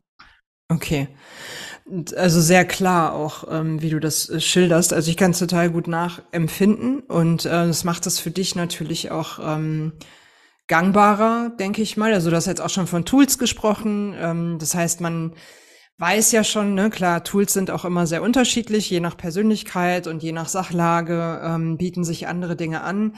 [0.70, 1.08] Okay.
[2.16, 4.94] Also sehr klar auch, ähm, wie du das äh, schilderst.
[4.94, 9.10] Also ich kann es total gut nachempfinden und äh, das macht das für dich natürlich
[9.10, 9.94] auch ähm,
[10.68, 12.14] gangbarer, denke ich mal.
[12.14, 14.14] Also du hast jetzt auch schon von Tools gesprochen.
[14.18, 15.34] Ähm, das heißt, man
[15.98, 20.22] weiß ja schon, ne, klar, Tools sind auch immer sehr unterschiedlich, je nach Persönlichkeit und
[20.22, 23.16] je nach Sachlage ähm, bieten sich andere Dinge an.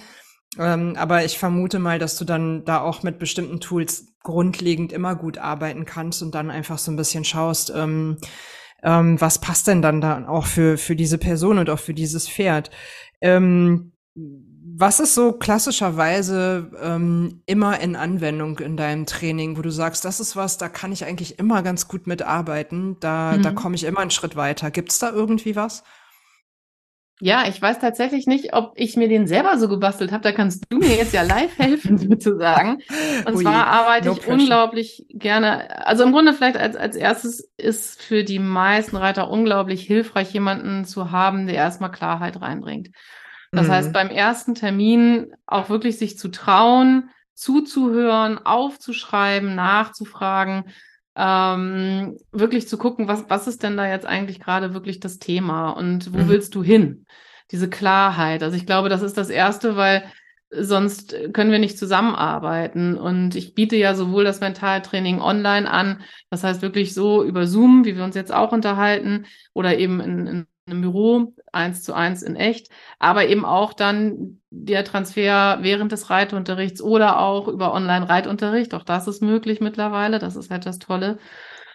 [0.58, 5.16] Ähm, aber ich vermute mal, dass du dann da auch mit bestimmten Tools grundlegend immer
[5.16, 8.18] gut arbeiten kannst und dann einfach so ein bisschen schaust, ähm,
[8.82, 12.28] ähm, was passt denn dann da auch für, für diese Person und auch für dieses
[12.30, 12.72] Pferd.
[13.22, 13.92] Ähm,
[14.76, 20.20] was ist so klassischerweise ähm, immer in Anwendung in deinem Training, wo du sagst, das
[20.20, 23.42] ist was, da kann ich eigentlich immer ganz gut mitarbeiten, da, mhm.
[23.42, 24.72] da komme ich immer einen Schritt weiter.
[24.72, 25.84] Gibt es da irgendwie was?
[27.22, 30.24] Ja, ich weiß tatsächlich nicht, ob ich mir den selber so gebastelt habe.
[30.24, 32.82] Da kannst du mir jetzt ja live helfen, sozusagen.
[33.26, 34.34] Und Ui, zwar arbeite no ich pressure.
[34.34, 35.86] unglaublich gerne.
[35.86, 40.86] Also im Grunde vielleicht als, als erstes ist für die meisten Reiter unglaublich hilfreich, jemanden
[40.86, 42.90] zu haben, der erstmal Klarheit reinbringt.
[43.52, 43.72] Das mhm.
[43.72, 50.66] heißt, beim ersten Termin auch wirklich sich zu trauen, zuzuhören, aufzuschreiben, nachzufragen,
[51.16, 55.72] ähm, wirklich zu gucken, was, was ist denn da jetzt eigentlich gerade wirklich das Thema
[55.72, 56.28] und wo mhm.
[56.30, 57.06] willst du hin?
[57.52, 58.44] Diese Klarheit.
[58.44, 60.04] Also ich glaube, das ist das Erste, weil
[60.52, 62.98] sonst können wir nicht zusammenarbeiten.
[62.98, 67.86] Und ich biete ja sowohl das Mentaltraining online an, das heißt wirklich so über Zoom,
[67.86, 72.22] wie wir uns jetzt auch unterhalten, oder eben in, in einem Büro, eins zu eins
[72.22, 78.74] in echt, aber eben auch dann der Transfer während des Reitunterrichts oder auch über Online-Reitunterricht.
[78.74, 80.20] Auch das ist möglich mittlerweile.
[80.20, 81.18] Das ist halt das Tolle.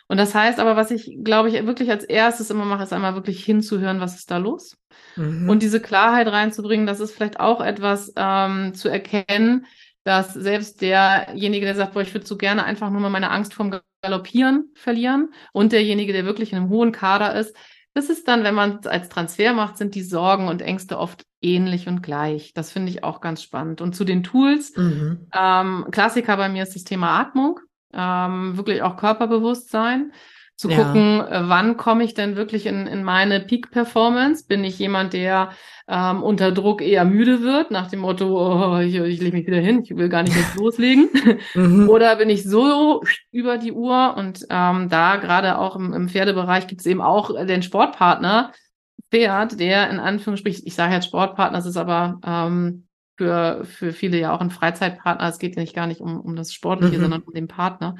[0.06, 3.14] Und das heißt aber, was ich, glaube ich, wirklich als erstes immer mache, ist einmal
[3.14, 4.76] wirklich hinzuhören, was ist da los?
[5.16, 5.48] Mhm.
[5.48, 9.66] Und diese Klarheit reinzubringen, das ist vielleicht auch etwas ähm, zu erkennen,
[10.04, 13.54] dass selbst derjenige, der sagt, boah, ich würde so gerne einfach nur mal meine Angst
[13.54, 17.56] vorm Galoppieren verlieren und derjenige, der wirklich in einem hohen Kader ist,
[17.94, 21.24] das ist dann, wenn man es als Transfer macht, sind die Sorgen und Ängste oft
[21.40, 22.52] ähnlich und gleich.
[22.52, 23.80] Das finde ich auch ganz spannend.
[23.80, 25.28] Und zu den Tools, mhm.
[25.32, 27.60] ähm, Klassiker bei mir ist das Thema Atmung,
[27.92, 30.12] ähm, wirklich auch Körperbewusstsein
[30.56, 30.76] zu ja.
[30.76, 34.46] gucken, äh, wann komme ich denn wirklich in, in meine Peak-Performance?
[34.46, 35.50] Bin ich jemand, der
[35.88, 39.58] ähm, unter Druck eher müde wird, nach dem Motto, oh, ich, ich lege mich wieder
[39.58, 41.08] hin, ich will gar nicht jetzt loslegen?
[41.54, 41.88] mhm.
[41.88, 44.14] Oder bin ich so über die Uhr?
[44.16, 48.52] Und ähm, da gerade auch im, im Pferdebereich gibt es eben auch den Sportpartner,
[49.10, 52.86] Pferd, der in Anführungsstrichen, ich sage jetzt Sportpartner, das ist aber ähm,
[53.16, 55.28] für, für viele ja auch ein Freizeitpartner.
[55.28, 57.02] Es geht nicht gar nicht um, um das Sportliche, mhm.
[57.02, 57.96] sondern um den Partner.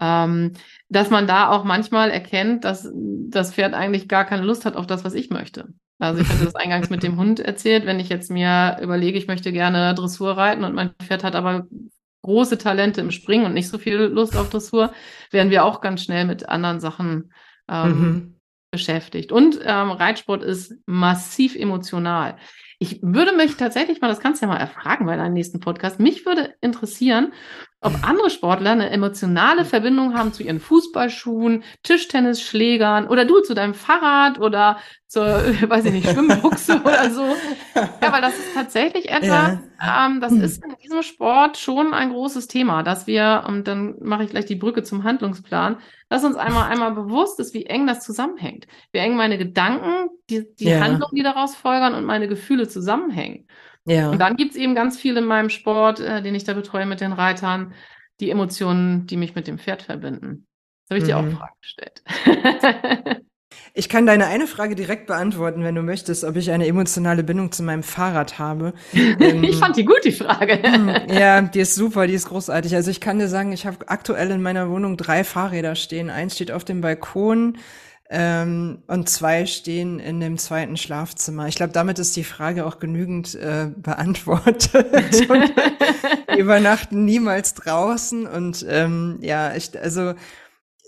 [0.00, 0.54] Ähm,
[0.88, 4.86] dass man da auch manchmal erkennt, dass das Pferd eigentlich gar keine Lust hat auf
[4.86, 5.68] das, was ich möchte.
[5.98, 9.28] Also ich hatte das eingangs mit dem Hund erzählt, wenn ich jetzt mir überlege, ich
[9.28, 11.66] möchte gerne Dressur reiten und mein Pferd hat aber
[12.22, 14.92] große Talente im Springen und nicht so viel Lust auf Dressur,
[15.30, 17.32] werden wir auch ganz schnell mit anderen Sachen
[17.68, 18.40] ähm, mhm.
[18.70, 19.30] beschäftigt.
[19.30, 22.36] Und ähm, Reitsport ist massiv emotional.
[22.78, 26.00] Ich würde mich tatsächlich mal, das kannst du ja mal erfragen bei deinem nächsten Podcast,
[26.00, 27.32] mich würde interessieren,
[27.84, 33.74] ob andere Sportler eine emotionale Verbindung haben zu ihren Fußballschuhen, Tischtennisschlägern oder du zu deinem
[33.74, 35.26] Fahrrad oder zur,
[35.68, 37.26] weiß ich nicht, Schwimmbuchse oder so.
[37.74, 40.06] Ja, weil das ist tatsächlich etwas, ja.
[40.06, 44.24] ähm, das ist in diesem Sport schon ein großes Thema, dass wir, und dann mache
[44.24, 45.76] ich gleich die Brücke zum Handlungsplan,
[46.08, 48.66] dass uns einmal einmal bewusst ist, wie eng das zusammenhängt.
[48.92, 50.80] Wie eng meine Gedanken, die, die ja.
[50.80, 53.46] Handlungen, die daraus folgern und meine Gefühle zusammenhängen.
[53.84, 54.10] Ja.
[54.10, 57.00] Und dann gibt's eben ganz viel in meinem Sport, äh, den ich da betreue mit
[57.00, 57.74] den Reitern,
[58.20, 60.46] die Emotionen, die mich mit dem Pferd verbinden.
[60.88, 61.08] Das habe ich mhm.
[61.08, 61.36] dir auch mhm.
[61.36, 62.02] Fragen gestellt.
[63.76, 67.50] Ich kann deine eine Frage direkt beantworten, wenn du möchtest, ob ich eine emotionale Bindung
[67.50, 68.72] zu meinem Fahrrad habe.
[68.94, 70.60] Ähm, ich fand die gut, die Frage.
[70.62, 72.74] Hm, ja, die ist super, die ist großartig.
[72.74, 76.10] Also ich kann dir sagen, ich habe aktuell in meiner Wohnung drei Fahrräder stehen.
[76.10, 77.58] Eins steht auf dem Balkon,
[78.16, 81.48] ähm, und zwei stehen in dem zweiten Schlafzimmer.
[81.48, 84.70] Ich glaube, damit ist die Frage auch genügend äh, beantwortet.
[86.38, 90.14] übernachten niemals draußen und ähm, ja, ich, also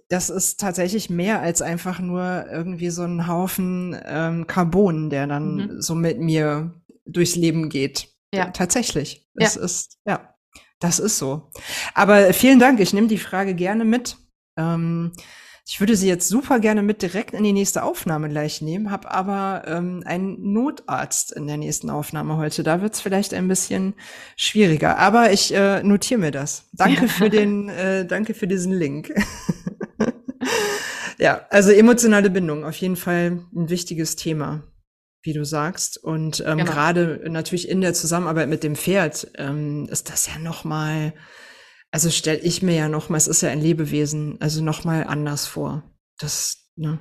[0.08, 5.56] das ist tatsächlich mehr als einfach nur irgendwie so ein Haufen ähm, Carbon, der dann
[5.56, 5.80] mhm.
[5.80, 6.74] so mit mir
[7.06, 8.08] durchs Leben geht.
[8.32, 9.28] Ja, tatsächlich.
[9.34, 9.62] Es ja.
[9.62, 10.34] ist ja,
[10.78, 11.50] das ist so.
[11.92, 12.78] Aber vielen Dank.
[12.78, 14.16] Ich nehme die Frage gerne mit.
[14.56, 15.10] Ähm,
[15.68, 19.10] ich würde sie jetzt super gerne mit direkt in die nächste Aufnahme gleich nehmen, habe
[19.10, 22.62] aber ähm, einen Notarzt in der nächsten Aufnahme heute.
[22.62, 23.94] Da wird es vielleicht ein bisschen
[24.36, 24.96] schwieriger.
[24.96, 26.68] Aber ich äh, notiere mir das.
[26.72, 29.12] Danke für den, äh, danke für diesen Link.
[31.18, 34.62] ja, also emotionale Bindung, auf jeden Fall ein wichtiges Thema,
[35.24, 35.98] wie du sagst.
[35.98, 36.70] Und ähm, genau.
[36.70, 41.12] gerade natürlich in der Zusammenarbeit mit dem Pferd ähm, ist das ja noch mal
[41.96, 45.04] also stelle ich mir ja noch mal, es ist ja ein Lebewesen, also noch mal
[45.04, 45.82] anders vor.
[46.18, 46.98] Das, ne?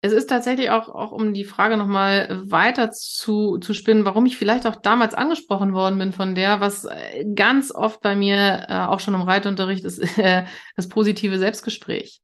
[0.00, 4.36] Es ist tatsächlich auch, auch um die Frage nochmal weiter zu, zu spinnen, warum ich
[4.36, 8.74] vielleicht auch damals angesprochen worden bin von der, was äh, ganz oft bei mir äh,
[8.74, 10.44] auch schon im Reitunterricht ist, äh,
[10.76, 12.20] das positive Selbstgespräch.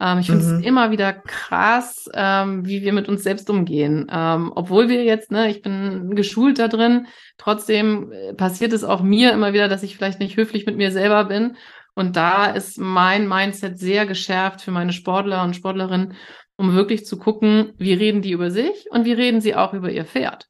[0.00, 0.62] Ähm, ich finde es mhm.
[0.62, 4.06] immer wieder krass, ähm, wie wir mit uns selbst umgehen.
[4.08, 7.08] Ähm, obwohl wir jetzt, ne, ich bin geschult da drin,
[7.38, 10.92] trotzdem äh, passiert es auch mir immer wieder, dass ich vielleicht nicht höflich mit mir
[10.92, 11.56] selber bin.
[11.96, 16.14] Und da ist mein Mindset sehr geschärft für meine Sportler und Sportlerinnen
[16.56, 19.90] um wirklich zu gucken, wie reden die über sich und wie reden sie auch über
[19.90, 20.48] ihr Pferd.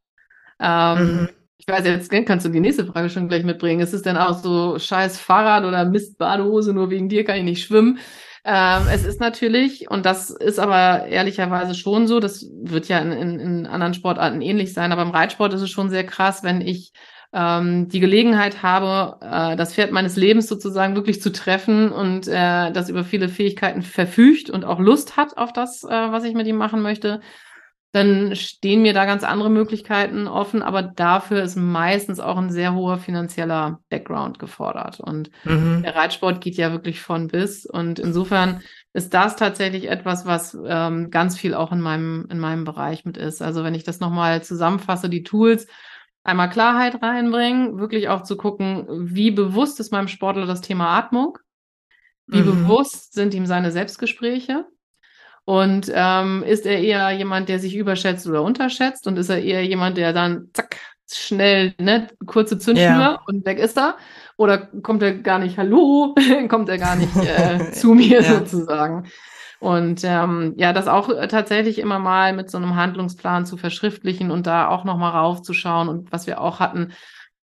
[0.60, 1.28] Ähm, mhm.
[1.58, 3.80] Ich weiß jetzt, kannst du die nächste Frage schon gleich mitbringen.
[3.80, 7.44] Ist es denn auch so scheiß Fahrrad oder Mist Badehose, nur wegen dir kann ich
[7.44, 7.98] nicht schwimmen?
[8.44, 13.10] Ähm, es ist natürlich, und das ist aber ehrlicherweise schon so, das wird ja in,
[13.10, 16.60] in, in anderen Sportarten ähnlich sein, aber im Reitsport ist es schon sehr krass, wenn
[16.60, 16.92] ich
[17.32, 22.72] ähm, die Gelegenheit habe, äh, das Pferd meines Lebens sozusagen wirklich zu treffen und äh,
[22.72, 26.46] das über viele Fähigkeiten verfügt und auch Lust hat auf das, äh, was ich mit
[26.46, 27.20] ihm machen möchte,
[27.96, 32.74] dann stehen mir da ganz andere Möglichkeiten offen, aber dafür ist meistens auch ein sehr
[32.74, 35.00] hoher finanzieller Background gefordert.
[35.00, 35.82] Und mhm.
[35.82, 37.64] der Reitsport geht ja wirklich von bis.
[37.64, 38.60] Und insofern
[38.92, 43.16] ist das tatsächlich etwas, was ähm, ganz viel auch in meinem, in meinem Bereich mit
[43.16, 43.40] ist.
[43.40, 45.66] Also wenn ich das nochmal zusammenfasse, die Tools,
[46.26, 51.38] einmal Klarheit reinbringen, wirklich auch zu gucken, wie bewusst ist meinem Sportler das Thema Atmung,
[52.26, 52.46] wie mhm.
[52.46, 54.66] bewusst sind ihm seine Selbstgespräche
[55.44, 59.64] und ähm, ist er eher jemand, der sich überschätzt oder unterschätzt und ist er eher
[59.64, 60.76] jemand, der dann zack
[61.10, 63.22] schnell ne kurze Zündschnur ja.
[63.26, 63.96] und weg ist er
[64.36, 66.14] oder kommt er gar nicht Hallo,
[66.48, 68.38] kommt er gar nicht äh, zu mir ja.
[68.38, 69.06] sozusagen.
[69.58, 74.30] Und ähm, ja, das auch äh, tatsächlich immer mal mit so einem Handlungsplan zu verschriftlichen
[74.30, 76.92] und da auch nochmal raufzuschauen und was wir auch hatten,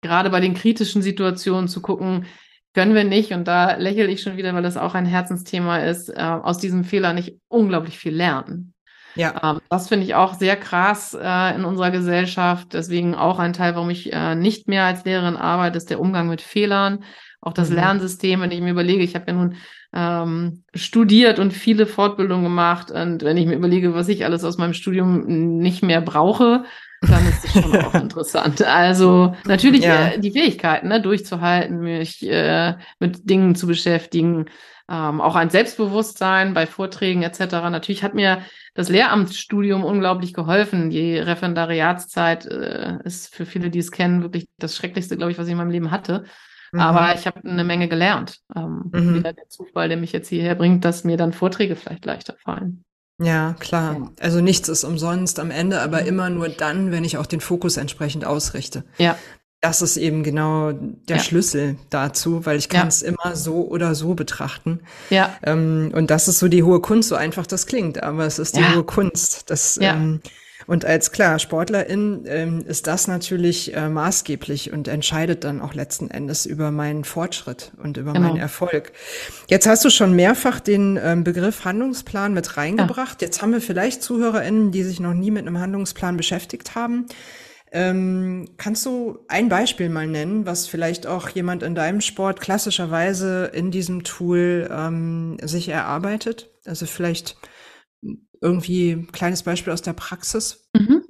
[0.02, 2.26] gerade bei den kritischen Situationen zu gucken,
[2.74, 6.10] können wir nicht, und da lächle ich schon wieder, weil das auch ein Herzensthema ist,
[6.10, 8.74] äh, aus diesem Fehler nicht unglaublich viel lernen.
[9.16, 9.52] Ja.
[9.56, 12.74] Ähm, das finde ich auch sehr krass äh, in unserer Gesellschaft.
[12.74, 16.30] Deswegen auch ein Teil, warum ich äh, nicht mehr als Lehrerin arbeite, ist der Umgang
[16.30, 17.04] mit Fehlern.
[17.42, 17.76] Auch das mhm.
[17.76, 19.56] Lernsystem, wenn ich mir überlege, ich habe ja nun
[19.94, 22.92] ähm, studiert und viele Fortbildungen gemacht.
[22.92, 26.64] Und wenn ich mir überlege, was ich alles aus meinem Studium nicht mehr brauche,
[27.02, 28.62] dann ist das schon auch interessant.
[28.62, 30.10] Also natürlich ja.
[30.10, 34.46] äh, die Fähigkeiten, ne, durchzuhalten, mich äh, mit Dingen zu beschäftigen,
[34.90, 37.40] ähm, auch ein Selbstbewusstsein bei Vorträgen etc.
[37.70, 40.90] Natürlich hat mir das Lehramtsstudium unglaublich geholfen.
[40.90, 45.48] Die Referendariatszeit äh, ist für viele, die es kennen, wirklich das Schrecklichste, glaube ich, was
[45.48, 46.26] ich in meinem Leben hatte.
[46.72, 46.80] Mhm.
[46.80, 48.40] Aber ich habe eine Menge gelernt.
[48.56, 49.16] Ähm, mhm.
[49.16, 52.84] Wieder der Zufall, der mich jetzt hierher bringt, dass mir dann Vorträge vielleicht leichter fallen.
[53.22, 53.98] Ja, klar.
[54.00, 54.12] Ja.
[54.20, 56.08] Also nichts ist umsonst am Ende, aber mhm.
[56.08, 58.84] immer nur dann, wenn ich auch den Fokus entsprechend ausrichte.
[58.98, 59.18] Ja.
[59.60, 61.22] Das ist eben genau der ja.
[61.22, 63.10] Schlüssel dazu, weil ich kann es ja.
[63.10, 64.80] immer so oder so betrachten.
[65.12, 65.38] Ja.
[65.44, 68.58] Ähm, und das ist so die hohe Kunst, so einfach das klingt, aber es ist
[68.58, 69.52] die hohe Kunst.
[69.52, 70.22] Das, ähm,
[70.72, 76.10] und als klar Sportlerin ähm, ist das natürlich äh, maßgeblich und entscheidet dann auch letzten
[76.10, 78.30] Endes über meinen Fortschritt und über genau.
[78.30, 78.94] meinen Erfolg.
[79.50, 83.22] Jetzt hast du schon mehrfach den ähm, Begriff Handlungsplan mit reingebracht.
[83.22, 83.26] Ja.
[83.26, 87.08] Jetzt haben wir vielleicht ZuhörerInnen, die sich noch nie mit einem Handlungsplan beschäftigt haben.
[87.74, 93.52] Ähm, kannst du ein Beispiel mal nennen, was vielleicht auch jemand in deinem Sport klassischerweise
[93.54, 96.50] in diesem Tool ähm, sich erarbeitet?
[96.64, 97.36] Also vielleicht
[98.42, 100.68] irgendwie ein kleines Beispiel aus der Praxis?
[100.74, 101.06] Mhm.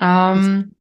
[0.00, 0.72] Ähm,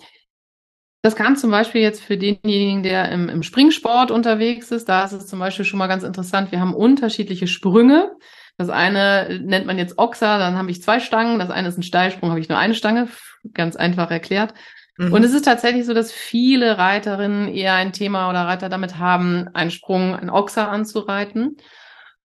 [1.02, 5.14] das kann zum Beispiel jetzt für denjenigen, der im, im Springsport unterwegs ist, da ist
[5.14, 6.52] es zum Beispiel schon mal ganz interessant.
[6.52, 8.12] Wir haben unterschiedliche Sprünge.
[8.58, 11.40] Das eine nennt man jetzt Oxa, dann habe ich zwei Stangen.
[11.40, 13.08] Das eine ist ein Steilsprung, habe ich nur eine Stange.
[13.54, 14.54] Ganz einfach erklärt.
[14.98, 15.14] Mhm.
[15.14, 19.48] Und es ist tatsächlich so, dass viele Reiterinnen eher ein Thema oder Reiter damit haben,
[19.54, 21.56] einen Sprung, einen Oxa anzureiten.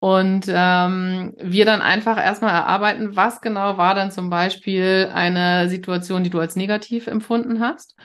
[0.05, 6.23] Und ähm, wir dann einfach erstmal erarbeiten, was genau war dann zum Beispiel eine Situation,
[6.23, 7.97] die du als negativ empfunden hast.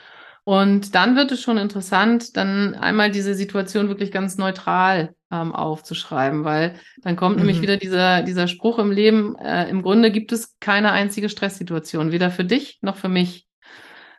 [0.45, 6.45] Und dann wird es schon interessant, dann einmal diese Situation wirklich ganz neutral ähm, aufzuschreiben,
[6.45, 7.41] weil dann kommt mhm.
[7.41, 12.13] nämlich wieder dieser, dieser Spruch im Leben, äh, im Grunde gibt es keine einzige Stresssituation,
[12.13, 13.48] weder für dich noch für mich.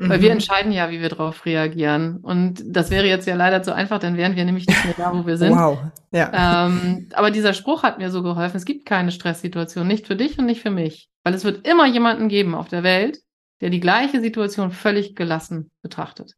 [0.08, 0.36] Weil wir mhm.
[0.36, 2.18] entscheiden ja, wie wir darauf reagieren.
[2.22, 5.12] Und das wäre jetzt ja leider zu einfach, dann wären wir nämlich nicht mehr da,
[5.12, 5.54] wo wir sind.
[5.54, 5.78] Wow.
[6.10, 6.66] Ja.
[6.66, 8.56] Ähm, aber dieser Spruch hat mir so geholfen.
[8.56, 11.10] Es gibt keine Stresssituation, nicht für dich und nicht für mich.
[11.22, 13.18] Weil es wird immer jemanden geben auf der Welt,
[13.60, 16.34] der die gleiche Situation völlig gelassen betrachtet.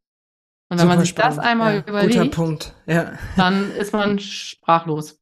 [0.69, 1.39] Und wenn Super man sich spannend.
[1.39, 3.13] das einmal ja, überlegt, ja.
[3.37, 5.21] dann ist man sprachlos.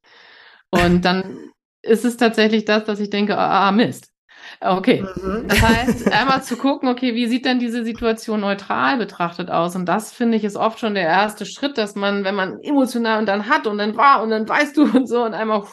[0.71, 1.51] Und dann
[1.83, 4.10] ist es tatsächlich das, dass ich denke, ah, Mist.
[4.61, 5.03] Okay.
[5.03, 5.49] Mhm.
[5.49, 9.75] Das heißt, einmal zu gucken, okay, wie sieht denn diese Situation neutral betrachtet aus?
[9.75, 13.19] Und das finde ich ist oft schon der erste Schritt, dass man, wenn man emotional
[13.19, 15.65] und dann hat und dann war und dann weißt du und so und einmal,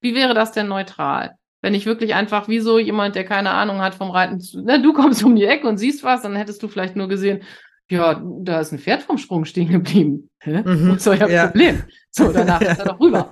[0.00, 1.32] wie wäre das denn neutral?
[1.62, 4.92] Wenn ich wirklich einfach wie so jemand, der keine Ahnung hat vom Reiten, ne, du
[4.92, 7.42] kommst um die Ecke und siehst was, dann hättest du vielleicht nur gesehen,
[7.90, 10.30] ja, da ist ein Pferd vom Sprung stehen geblieben.
[10.40, 10.62] Hä?
[10.64, 11.46] Mhm, Was ist euer ja.
[11.46, 11.82] Problem?
[12.10, 13.30] So, danach ist er doch rüber.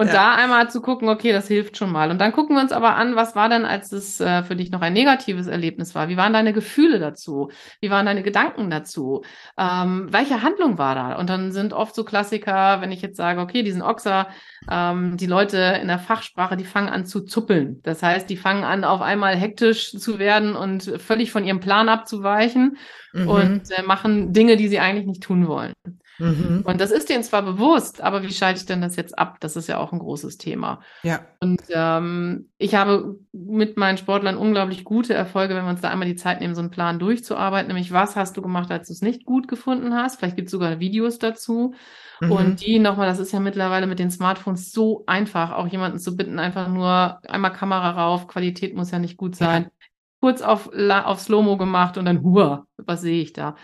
[0.00, 0.14] Und ja.
[0.14, 2.10] da einmal zu gucken, okay, das hilft schon mal.
[2.10, 4.70] Und dann gucken wir uns aber an, was war denn, als es äh, für dich
[4.70, 6.08] noch ein negatives Erlebnis war?
[6.08, 7.50] Wie waren deine Gefühle dazu?
[7.82, 9.20] Wie waren deine Gedanken dazu?
[9.58, 11.16] Ähm, welche Handlung war da?
[11.16, 14.28] Und dann sind oft so Klassiker, wenn ich jetzt sage, okay, diesen Ochser,
[14.70, 17.82] ähm, die Leute in der Fachsprache, die fangen an zu zuppeln.
[17.82, 21.90] Das heißt, die fangen an, auf einmal hektisch zu werden und völlig von ihrem Plan
[21.90, 22.78] abzuweichen
[23.12, 23.28] mhm.
[23.28, 25.74] und äh, machen Dinge, die sie eigentlich nicht tun wollen.
[26.20, 26.62] Mhm.
[26.64, 29.38] Und das ist denen zwar bewusst, aber wie schalte ich denn das jetzt ab?
[29.40, 30.80] Das ist ja auch ein großes Thema.
[31.02, 31.20] Ja.
[31.40, 36.08] Und ähm, ich habe mit meinen Sportlern unglaublich gute Erfolge, wenn wir uns da einmal
[36.08, 37.68] die Zeit nehmen, so einen Plan durchzuarbeiten.
[37.68, 40.18] Nämlich, was hast du gemacht, als du es nicht gut gefunden hast?
[40.18, 41.74] Vielleicht gibt es sogar Videos dazu.
[42.20, 42.32] Mhm.
[42.32, 46.16] Und die nochmal, das ist ja mittlerweile mit den Smartphones so einfach, auch jemanden zu
[46.16, 49.64] bitten, einfach nur einmal Kamera rauf, Qualität muss ja nicht gut sein.
[49.64, 49.70] Ja.
[50.20, 53.56] Kurz auf, auf Slow-Mo gemacht und dann, hua, was sehe ich da?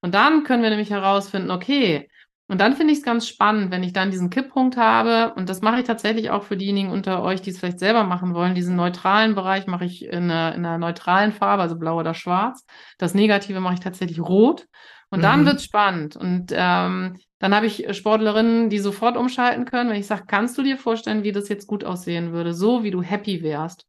[0.00, 2.08] Und dann können wir nämlich herausfinden, okay,
[2.50, 5.60] und dann finde ich es ganz spannend, wenn ich dann diesen Kipppunkt habe, und das
[5.60, 8.74] mache ich tatsächlich auch für diejenigen unter euch, die es vielleicht selber machen wollen, diesen
[8.74, 12.64] neutralen Bereich mache ich in einer, in einer neutralen Farbe, also blau oder schwarz.
[12.96, 14.66] Das Negative mache ich tatsächlich rot.
[15.10, 15.22] Und mhm.
[15.22, 16.16] dann wird es spannend.
[16.16, 20.62] Und ähm, dann habe ich Sportlerinnen, die sofort umschalten können, wenn ich sage, kannst du
[20.62, 23.86] dir vorstellen, wie das jetzt gut aussehen würde, so wie du happy wärst.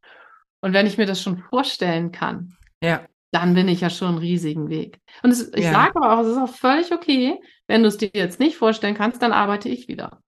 [0.60, 3.00] Und wenn ich mir das schon vorstellen kann, ja
[3.32, 5.00] dann bin ich ja schon einen riesigen Weg.
[5.22, 5.72] Und es, ich ja.
[5.72, 8.96] sage aber auch, es ist auch völlig okay, wenn du es dir jetzt nicht vorstellen
[8.96, 10.20] kannst, dann arbeite ich wieder.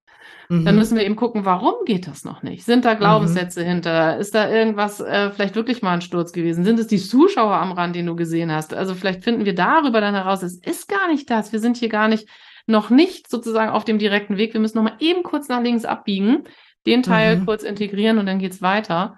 [0.49, 0.65] Mhm.
[0.65, 2.65] Dann müssen wir eben gucken, warum geht das noch nicht?
[2.65, 3.69] Sind da Glaubenssätze mhm.
[3.69, 4.19] hinter?
[4.19, 6.65] Ist da irgendwas äh, vielleicht wirklich mal ein Sturz gewesen?
[6.65, 8.75] Sind es die Zuschauer am Rand, den du gesehen hast?
[8.75, 11.53] Also vielleicht finden wir darüber dann heraus, es ist gar nicht das.
[11.53, 12.29] Wir sind hier gar nicht,
[12.67, 14.53] noch nicht sozusagen auf dem direkten Weg.
[14.53, 16.45] Wir müssen noch mal eben kurz nach links abbiegen,
[16.87, 17.47] den Teil mhm.
[17.47, 19.17] kurz integrieren und dann geht's weiter.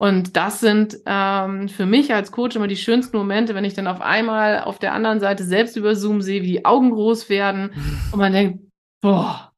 [0.00, 3.86] Und das sind ähm, für mich als Coach immer die schönsten Momente, wenn ich dann
[3.86, 7.72] auf einmal auf der anderen Seite selbst über Zoom sehe, wie die Augen groß werden
[8.12, 8.64] und man denkt,
[9.02, 9.52] boah,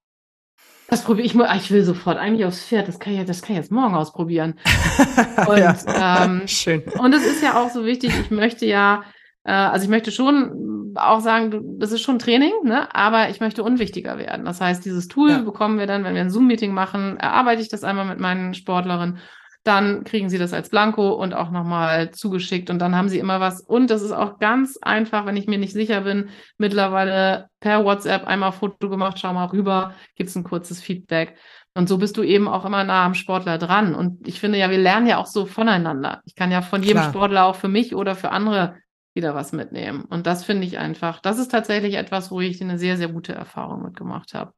[0.89, 3.41] das probiere ich mal, ah, ich will sofort eigentlich aufs Pferd, das kann ich, das
[3.41, 4.59] kann ich jetzt morgen ausprobieren.
[5.47, 6.25] und, ja.
[6.25, 6.83] ähm, Schön.
[6.99, 9.05] und es ist ja auch so wichtig, ich möchte ja,
[9.45, 12.93] äh, also ich möchte schon auch sagen, das ist schon Training, ne?
[12.93, 14.45] aber ich möchte unwichtiger werden.
[14.45, 15.39] Das heißt, dieses Tool ja.
[15.39, 19.21] bekommen wir dann, wenn wir ein Zoom-Meeting machen, erarbeite ich das einmal mit meinen Sportlerinnen
[19.65, 23.39] dann kriegen sie das als Blanko und auch nochmal zugeschickt und dann haben sie immer
[23.41, 23.61] was.
[23.61, 28.27] Und das ist auch ganz einfach, wenn ich mir nicht sicher bin, mittlerweile per WhatsApp
[28.27, 31.37] einmal Foto gemacht, schau mal rüber, gibt's ein kurzes Feedback.
[31.75, 33.95] Und so bist du eben auch immer nah am Sportler dran.
[33.95, 36.21] Und ich finde ja, wir lernen ja auch so voneinander.
[36.27, 37.11] Ich kann ja von jedem Klar.
[37.11, 38.77] Sportler auch für mich oder für andere
[39.15, 40.03] wieder was mitnehmen.
[40.03, 43.35] Und das finde ich einfach, das ist tatsächlich etwas, wo ich eine sehr, sehr gute
[43.35, 44.53] Erfahrung mitgemacht habe.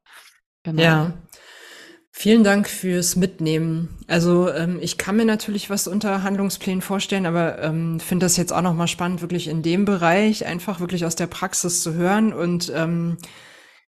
[0.63, 0.81] Genau.
[0.81, 1.13] Ja.
[2.17, 3.89] Vielen Dank fürs Mitnehmen.
[4.07, 8.53] Also ähm, ich kann mir natürlich was unter Handlungsplänen vorstellen, aber ähm, finde das jetzt
[8.53, 12.71] auch nochmal spannend, wirklich in dem Bereich einfach wirklich aus der Praxis zu hören und
[12.73, 13.17] ähm,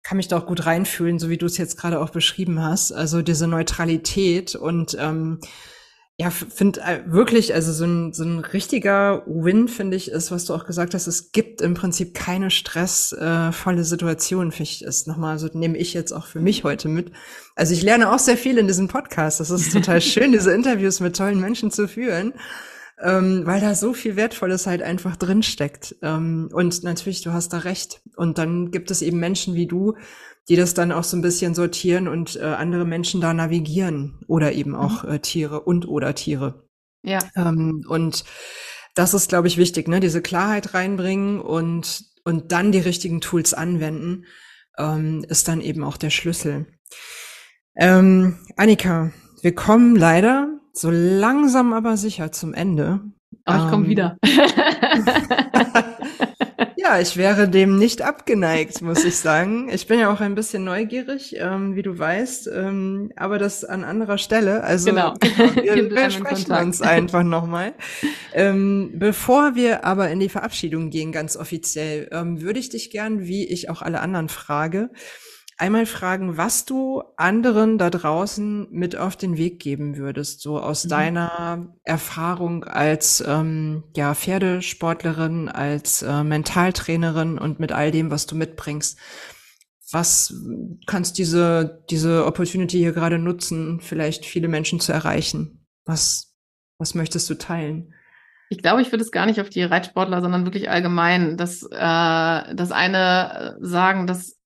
[0.04, 2.92] kann mich da auch gut reinfühlen, so wie du es jetzt gerade auch beschrieben hast.
[2.92, 5.40] Also diese Neutralität und ähm,
[6.22, 10.44] ja, finde äh, wirklich, also so ein, so ein richtiger Win, finde ich, ist, was
[10.44, 15.40] du auch gesagt hast, es gibt im Prinzip keine stressvolle Situation, finde ich, ist nochmal,
[15.40, 17.14] so nehme ich jetzt auch für mich heute mit.
[17.56, 19.40] Also ich lerne auch sehr viel in diesem Podcast.
[19.40, 22.34] Das ist total schön, diese Interviews mit tollen Menschen zu führen,
[23.02, 25.96] ähm, weil da so viel Wertvolles halt einfach drinsteckt.
[26.02, 28.02] Ähm, und natürlich, du hast da recht.
[28.18, 29.96] Und dann gibt es eben Menschen wie du,
[30.50, 34.52] die das dann auch so ein bisschen sortieren und äh, andere Menschen da navigieren oder
[34.52, 35.12] eben auch mhm.
[35.12, 36.68] äh, Tiere und oder Tiere.
[37.04, 37.20] Ja.
[37.36, 38.26] Ähm, und
[38.96, 40.00] das ist, glaube ich, wichtig, ne?
[40.00, 44.26] Diese Klarheit reinbringen und und dann die richtigen Tools anwenden,
[44.78, 46.68] ähm, ist dann eben auch der Schlüssel.
[47.76, 53.00] Ähm, Annika, wir kommen leider so langsam aber sicher zum Ende.
[53.46, 54.18] Aber ich komme ähm, wieder.
[56.82, 59.68] Ja, ich wäre dem nicht abgeneigt, muss ich sagen.
[59.70, 63.84] Ich bin ja auch ein bisschen neugierig, ähm, wie du weißt, ähm, aber das an
[63.84, 64.64] anderer Stelle.
[64.64, 65.14] Also genau.
[65.56, 67.74] wir, wir sprechen uns einfach nochmal.
[68.34, 73.28] Ähm, bevor wir aber in die Verabschiedung gehen, ganz offiziell, ähm, würde ich dich gern,
[73.28, 74.90] wie ich auch alle anderen frage,
[75.60, 80.86] einmal fragen, was du anderen da draußen mit auf den Weg geben würdest, so aus
[80.86, 80.90] mhm.
[80.90, 88.36] deiner Erfahrung als ähm, ja, Pferdesportlerin, als äh, Mentaltrainerin und mit all dem, was du
[88.36, 88.98] mitbringst.
[89.92, 90.34] Was
[90.86, 95.66] kannst diese, diese Opportunity hier gerade nutzen, vielleicht viele Menschen zu erreichen?
[95.86, 96.36] Was,
[96.78, 97.94] was möchtest du teilen?
[98.50, 101.70] Ich glaube, ich würde es gar nicht auf die Reitsportler, sondern wirklich allgemein, dass äh,
[102.56, 104.39] das eine sagen, dass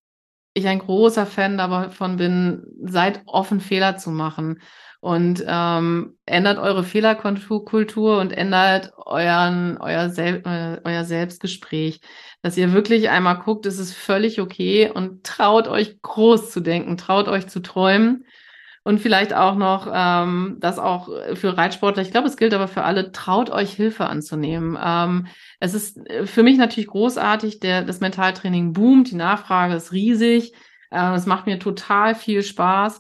[0.54, 4.62] ich ein großer Fan davon bin, seid offen, Fehler zu machen.
[5.00, 12.00] Und ähm, ändert eure Fehlerkultur und ändert euren, euer, Sel äh, euer Selbstgespräch.
[12.42, 16.96] Dass ihr wirklich einmal guckt, es ist völlig okay und traut euch groß zu denken,
[16.96, 18.26] traut euch zu träumen.
[18.86, 22.84] Und vielleicht auch noch, ähm, das auch für Reitsportler, ich glaube, es gilt aber für
[22.84, 24.78] alle, traut euch Hilfe anzunehmen.
[24.82, 25.28] Ähm,
[25.62, 30.54] es ist äh, für mich natürlich großartig, der, das Mentaltraining boomt, die Nachfrage ist riesig.
[30.92, 33.00] Äh, es macht mir total viel Spaß.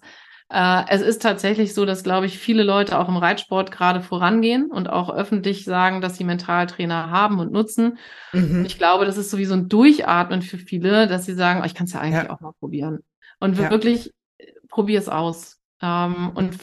[0.49, 4.71] Äh, es ist tatsächlich so, dass, glaube ich, viele Leute auch im Reitsport gerade vorangehen
[4.71, 7.97] und auch öffentlich sagen, dass sie Mentaltrainer haben und nutzen.
[8.31, 8.63] Mhm.
[8.63, 11.65] Ich glaube, das ist so wie so ein Durchatmen für viele, dass sie sagen, oh,
[11.65, 12.29] ich kann es ja eigentlich ja.
[12.29, 12.99] auch mal probieren.
[13.39, 13.69] Und ja.
[13.69, 15.59] wirklich, äh, probier es aus.
[15.83, 16.57] Ähm, und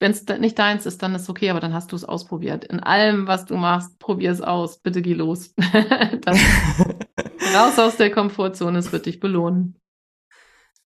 [0.00, 2.64] wenn es nicht deins ist, dann ist okay, aber dann hast du es ausprobiert.
[2.64, 4.78] In allem, was du machst, probier es aus.
[4.78, 5.54] Bitte geh los.
[7.54, 9.76] raus aus der Komfortzone, es wird dich belohnen.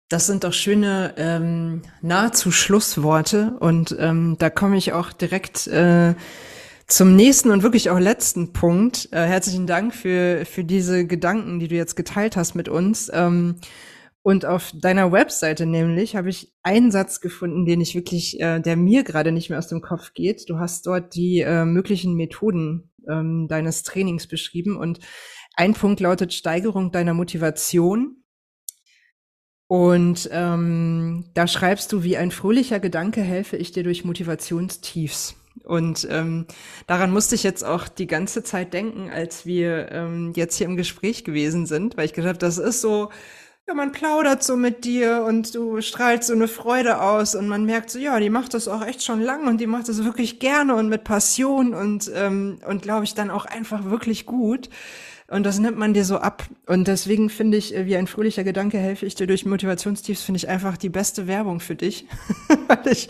[0.09, 6.15] Das sind doch schöne ähm, nahezu Schlussworte und ähm, da komme ich auch direkt äh,
[6.87, 9.09] zum nächsten und wirklich auch letzten Punkt.
[9.11, 13.11] Äh, herzlichen Dank für, für diese Gedanken, die du jetzt geteilt hast mit uns.
[13.13, 13.57] Ähm,
[14.27, 18.75] und auf deiner Webseite nämlich habe ich einen Satz gefunden, den ich wirklich, äh, der
[18.75, 20.51] mir gerade nicht mehr aus dem Kopf geht.
[20.51, 24.99] Du hast dort die äh, möglichen Methoden ähm, deines Trainings beschrieben und
[25.55, 28.25] ein Punkt lautet Steigerung deiner Motivation
[29.69, 35.37] und ähm, da schreibst du, wie ein fröhlicher Gedanke helfe ich dir durch Motivationstiefs.
[35.63, 36.47] Und ähm,
[36.89, 40.77] daran musste ich jetzt auch die ganze Zeit denken, als wir ähm, jetzt hier im
[40.77, 43.11] Gespräch gewesen sind, weil ich gedacht habe, das ist so,
[43.69, 47.65] ja, man plaudert so mit dir und du strahlst so eine Freude aus und man
[47.65, 50.39] merkt so, ja, die macht das auch echt schon lang und die macht das wirklich
[50.39, 54.69] gerne und mit Passion und, ähm, und glaube ich dann auch einfach wirklich gut.
[55.29, 56.45] Und das nimmt man dir so ab.
[56.67, 60.37] Und deswegen finde ich, äh, wie ein fröhlicher Gedanke helfe ich dir durch Motivationstiefs, finde
[60.37, 62.07] ich einfach die beste Werbung für dich.
[62.69, 63.09] weil ich,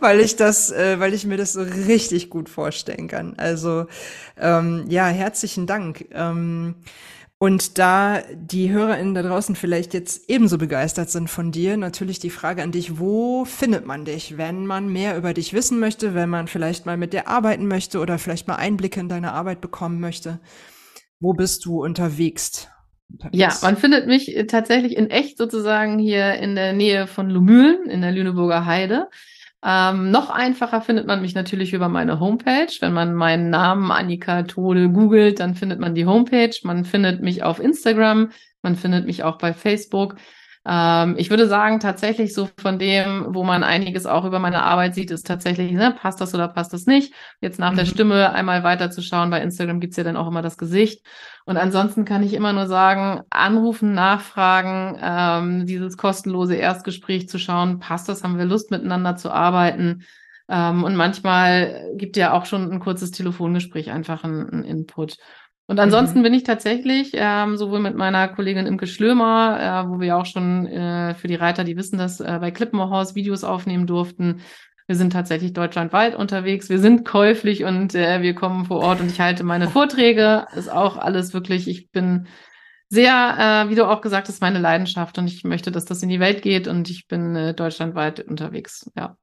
[0.00, 3.34] weil ich das, äh, weil ich mir das so richtig gut vorstellen kann.
[3.36, 3.84] Also,
[4.38, 6.06] ähm, ja, herzlichen Dank.
[6.12, 6.76] Ähm,
[7.42, 12.28] und da die HörerInnen da draußen vielleicht jetzt ebenso begeistert sind von dir, natürlich die
[12.28, 16.28] Frage an dich, wo findet man dich, wenn man mehr über dich wissen möchte, wenn
[16.28, 20.00] man vielleicht mal mit dir arbeiten möchte oder vielleicht mal Einblicke in deine Arbeit bekommen
[20.00, 20.38] möchte?
[21.18, 22.68] Wo bist du unterwegs?
[23.32, 27.88] Ja, man findet mich äh, tatsächlich in echt sozusagen hier in der Nähe von Lumülen
[27.88, 29.08] in der Lüneburger Heide.
[29.62, 32.72] Ähm, noch einfacher findet man mich natürlich über meine Homepage.
[32.80, 36.54] Wenn man meinen Namen Annika Tode googelt, dann findet man die Homepage.
[36.62, 38.30] Man findet mich auf Instagram,
[38.62, 40.16] man findet mich auch bei Facebook.
[40.66, 44.94] Ähm, ich würde sagen, tatsächlich so von dem, wo man einiges auch über meine Arbeit
[44.94, 47.14] sieht, ist tatsächlich, ne, passt das oder passt das nicht.
[47.40, 47.76] Jetzt nach mhm.
[47.76, 49.30] der Stimme einmal weiterzuschauen.
[49.30, 51.04] Bei Instagram gibt's ja dann auch immer das Gesicht.
[51.46, 57.78] Und ansonsten kann ich immer nur sagen, anrufen, nachfragen, ähm, dieses kostenlose Erstgespräch zu schauen,
[57.78, 60.04] passt das, haben wir Lust miteinander zu arbeiten.
[60.48, 65.16] Ähm, und manchmal gibt ja auch schon ein kurzes Telefongespräch einfach einen Input.
[65.70, 66.22] Und ansonsten mhm.
[66.24, 70.66] bin ich tatsächlich ähm, sowohl mit meiner Kollegin Imke Schlömer, äh, wo wir auch schon
[70.66, 74.40] äh, für die Reiter, die wissen das, äh, bei Klippenhaus Videos aufnehmen durften.
[74.88, 76.70] Wir sind tatsächlich deutschlandweit unterwegs.
[76.70, 80.46] Wir sind käuflich und äh, wir kommen vor Ort und ich halte meine Vorträge.
[80.56, 82.26] Ist auch alles wirklich, ich bin
[82.88, 86.08] sehr, äh, wie du auch gesagt hast, meine Leidenschaft und ich möchte, dass das in
[86.08, 88.90] die Welt geht und ich bin äh, deutschlandweit unterwegs.
[88.96, 89.16] Ja.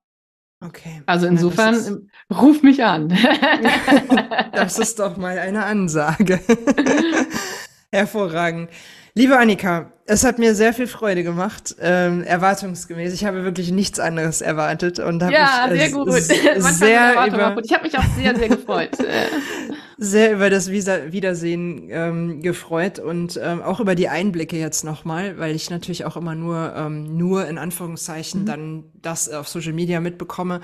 [0.60, 1.04] Okay.
[1.06, 2.00] Also insofern, ja, ist,
[2.36, 3.10] ruf mich an.
[4.54, 6.40] das ist doch mal eine Ansage.
[7.92, 8.70] Hervorragend.
[9.18, 13.16] Liebe Annika, es hat mir sehr viel Freude gemacht, ähm, erwartungsgemäß.
[13.16, 16.12] Ich habe wirklich nichts anderes erwartet und habe ja, mich äh, sehr gut.
[16.22, 18.92] sehr über, ich habe mich auch sehr sehr gefreut.
[19.98, 25.56] sehr über das Wiedersehen ähm, gefreut und ähm, auch über die Einblicke jetzt nochmal, weil
[25.56, 28.46] ich natürlich auch immer nur ähm, nur in Anführungszeichen mhm.
[28.46, 30.62] dann das auf Social Media mitbekomme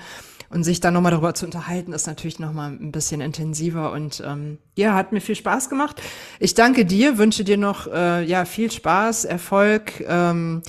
[0.54, 4.58] und sich dann nochmal darüber zu unterhalten, ist natürlich nochmal ein bisschen intensiver und ähm,
[4.76, 6.00] ja, hat mir viel Spaß gemacht.
[6.38, 10.62] Ich danke dir, wünsche dir noch äh, ja viel Spaß, Erfolg, ähm,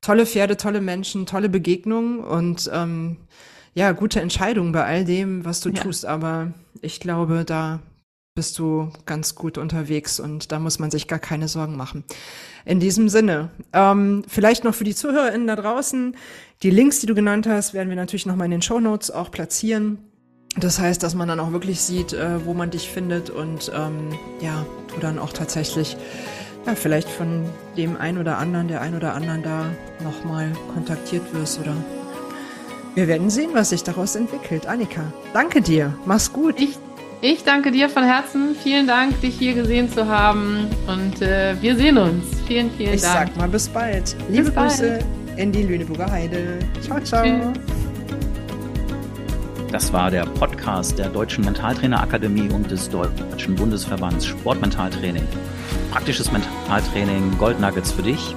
[0.00, 3.16] tolle Pferde, tolle Menschen, tolle Begegnungen und ähm,
[3.74, 5.82] ja, gute Entscheidungen bei all dem, was du ja.
[5.82, 6.04] tust.
[6.04, 6.52] Aber
[6.82, 7.80] ich glaube, da
[8.34, 12.04] bist du ganz gut unterwegs und da muss man sich gar keine Sorgen machen.
[12.64, 16.16] In diesem Sinne, ähm, vielleicht noch für die ZuhörerInnen da draußen,
[16.62, 19.30] die Links, die du genannt hast, werden wir natürlich nochmal in den Show Notes auch
[19.30, 19.98] platzieren.
[20.56, 24.18] Das heißt, dass man dann auch wirklich sieht, äh, wo man dich findet und ähm,
[24.40, 25.96] ja, du dann auch tatsächlich
[26.66, 27.44] ja, vielleicht von
[27.76, 29.66] dem ein oder anderen, der ein oder anderen da
[30.02, 31.74] nochmal kontaktiert wirst oder
[32.94, 34.66] wir werden sehen, was sich daraus entwickelt.
[34.66, 35.00] Annika,
[35.32, 35.94] danke dir.
[36.04, 36.60] Mach's gut.
[36.60, 36.78] Ich
[37.22, 38.54] Ich danke dir von Herzen.
[38.62, 40.66] Vielen Dank, dich hier gesehen zu haben.
[40.86, 42.24] Und äh, wir sehen uns.
[42.46, 43.28] Vielen, vielen ich Dank.
[43.28, 44.16] Ich sag mal bis bald.
[44.28, 45.38] Liebe bis Grüße bald.
[45.38, 46.58] in die Lüneburger Heide.
[46.80, 47.24] Ciao, ciao.
[47.24, 47.62] Tschüss.
[49.70, 55.26] Das war der Podcast der Deutschen Mentaltrainerakademie und des Deutschen Bundesverbands Sportmentaltraining.
[55.92, 58.34] Praktisches Mentaltraining, Gold Nuggets für dich.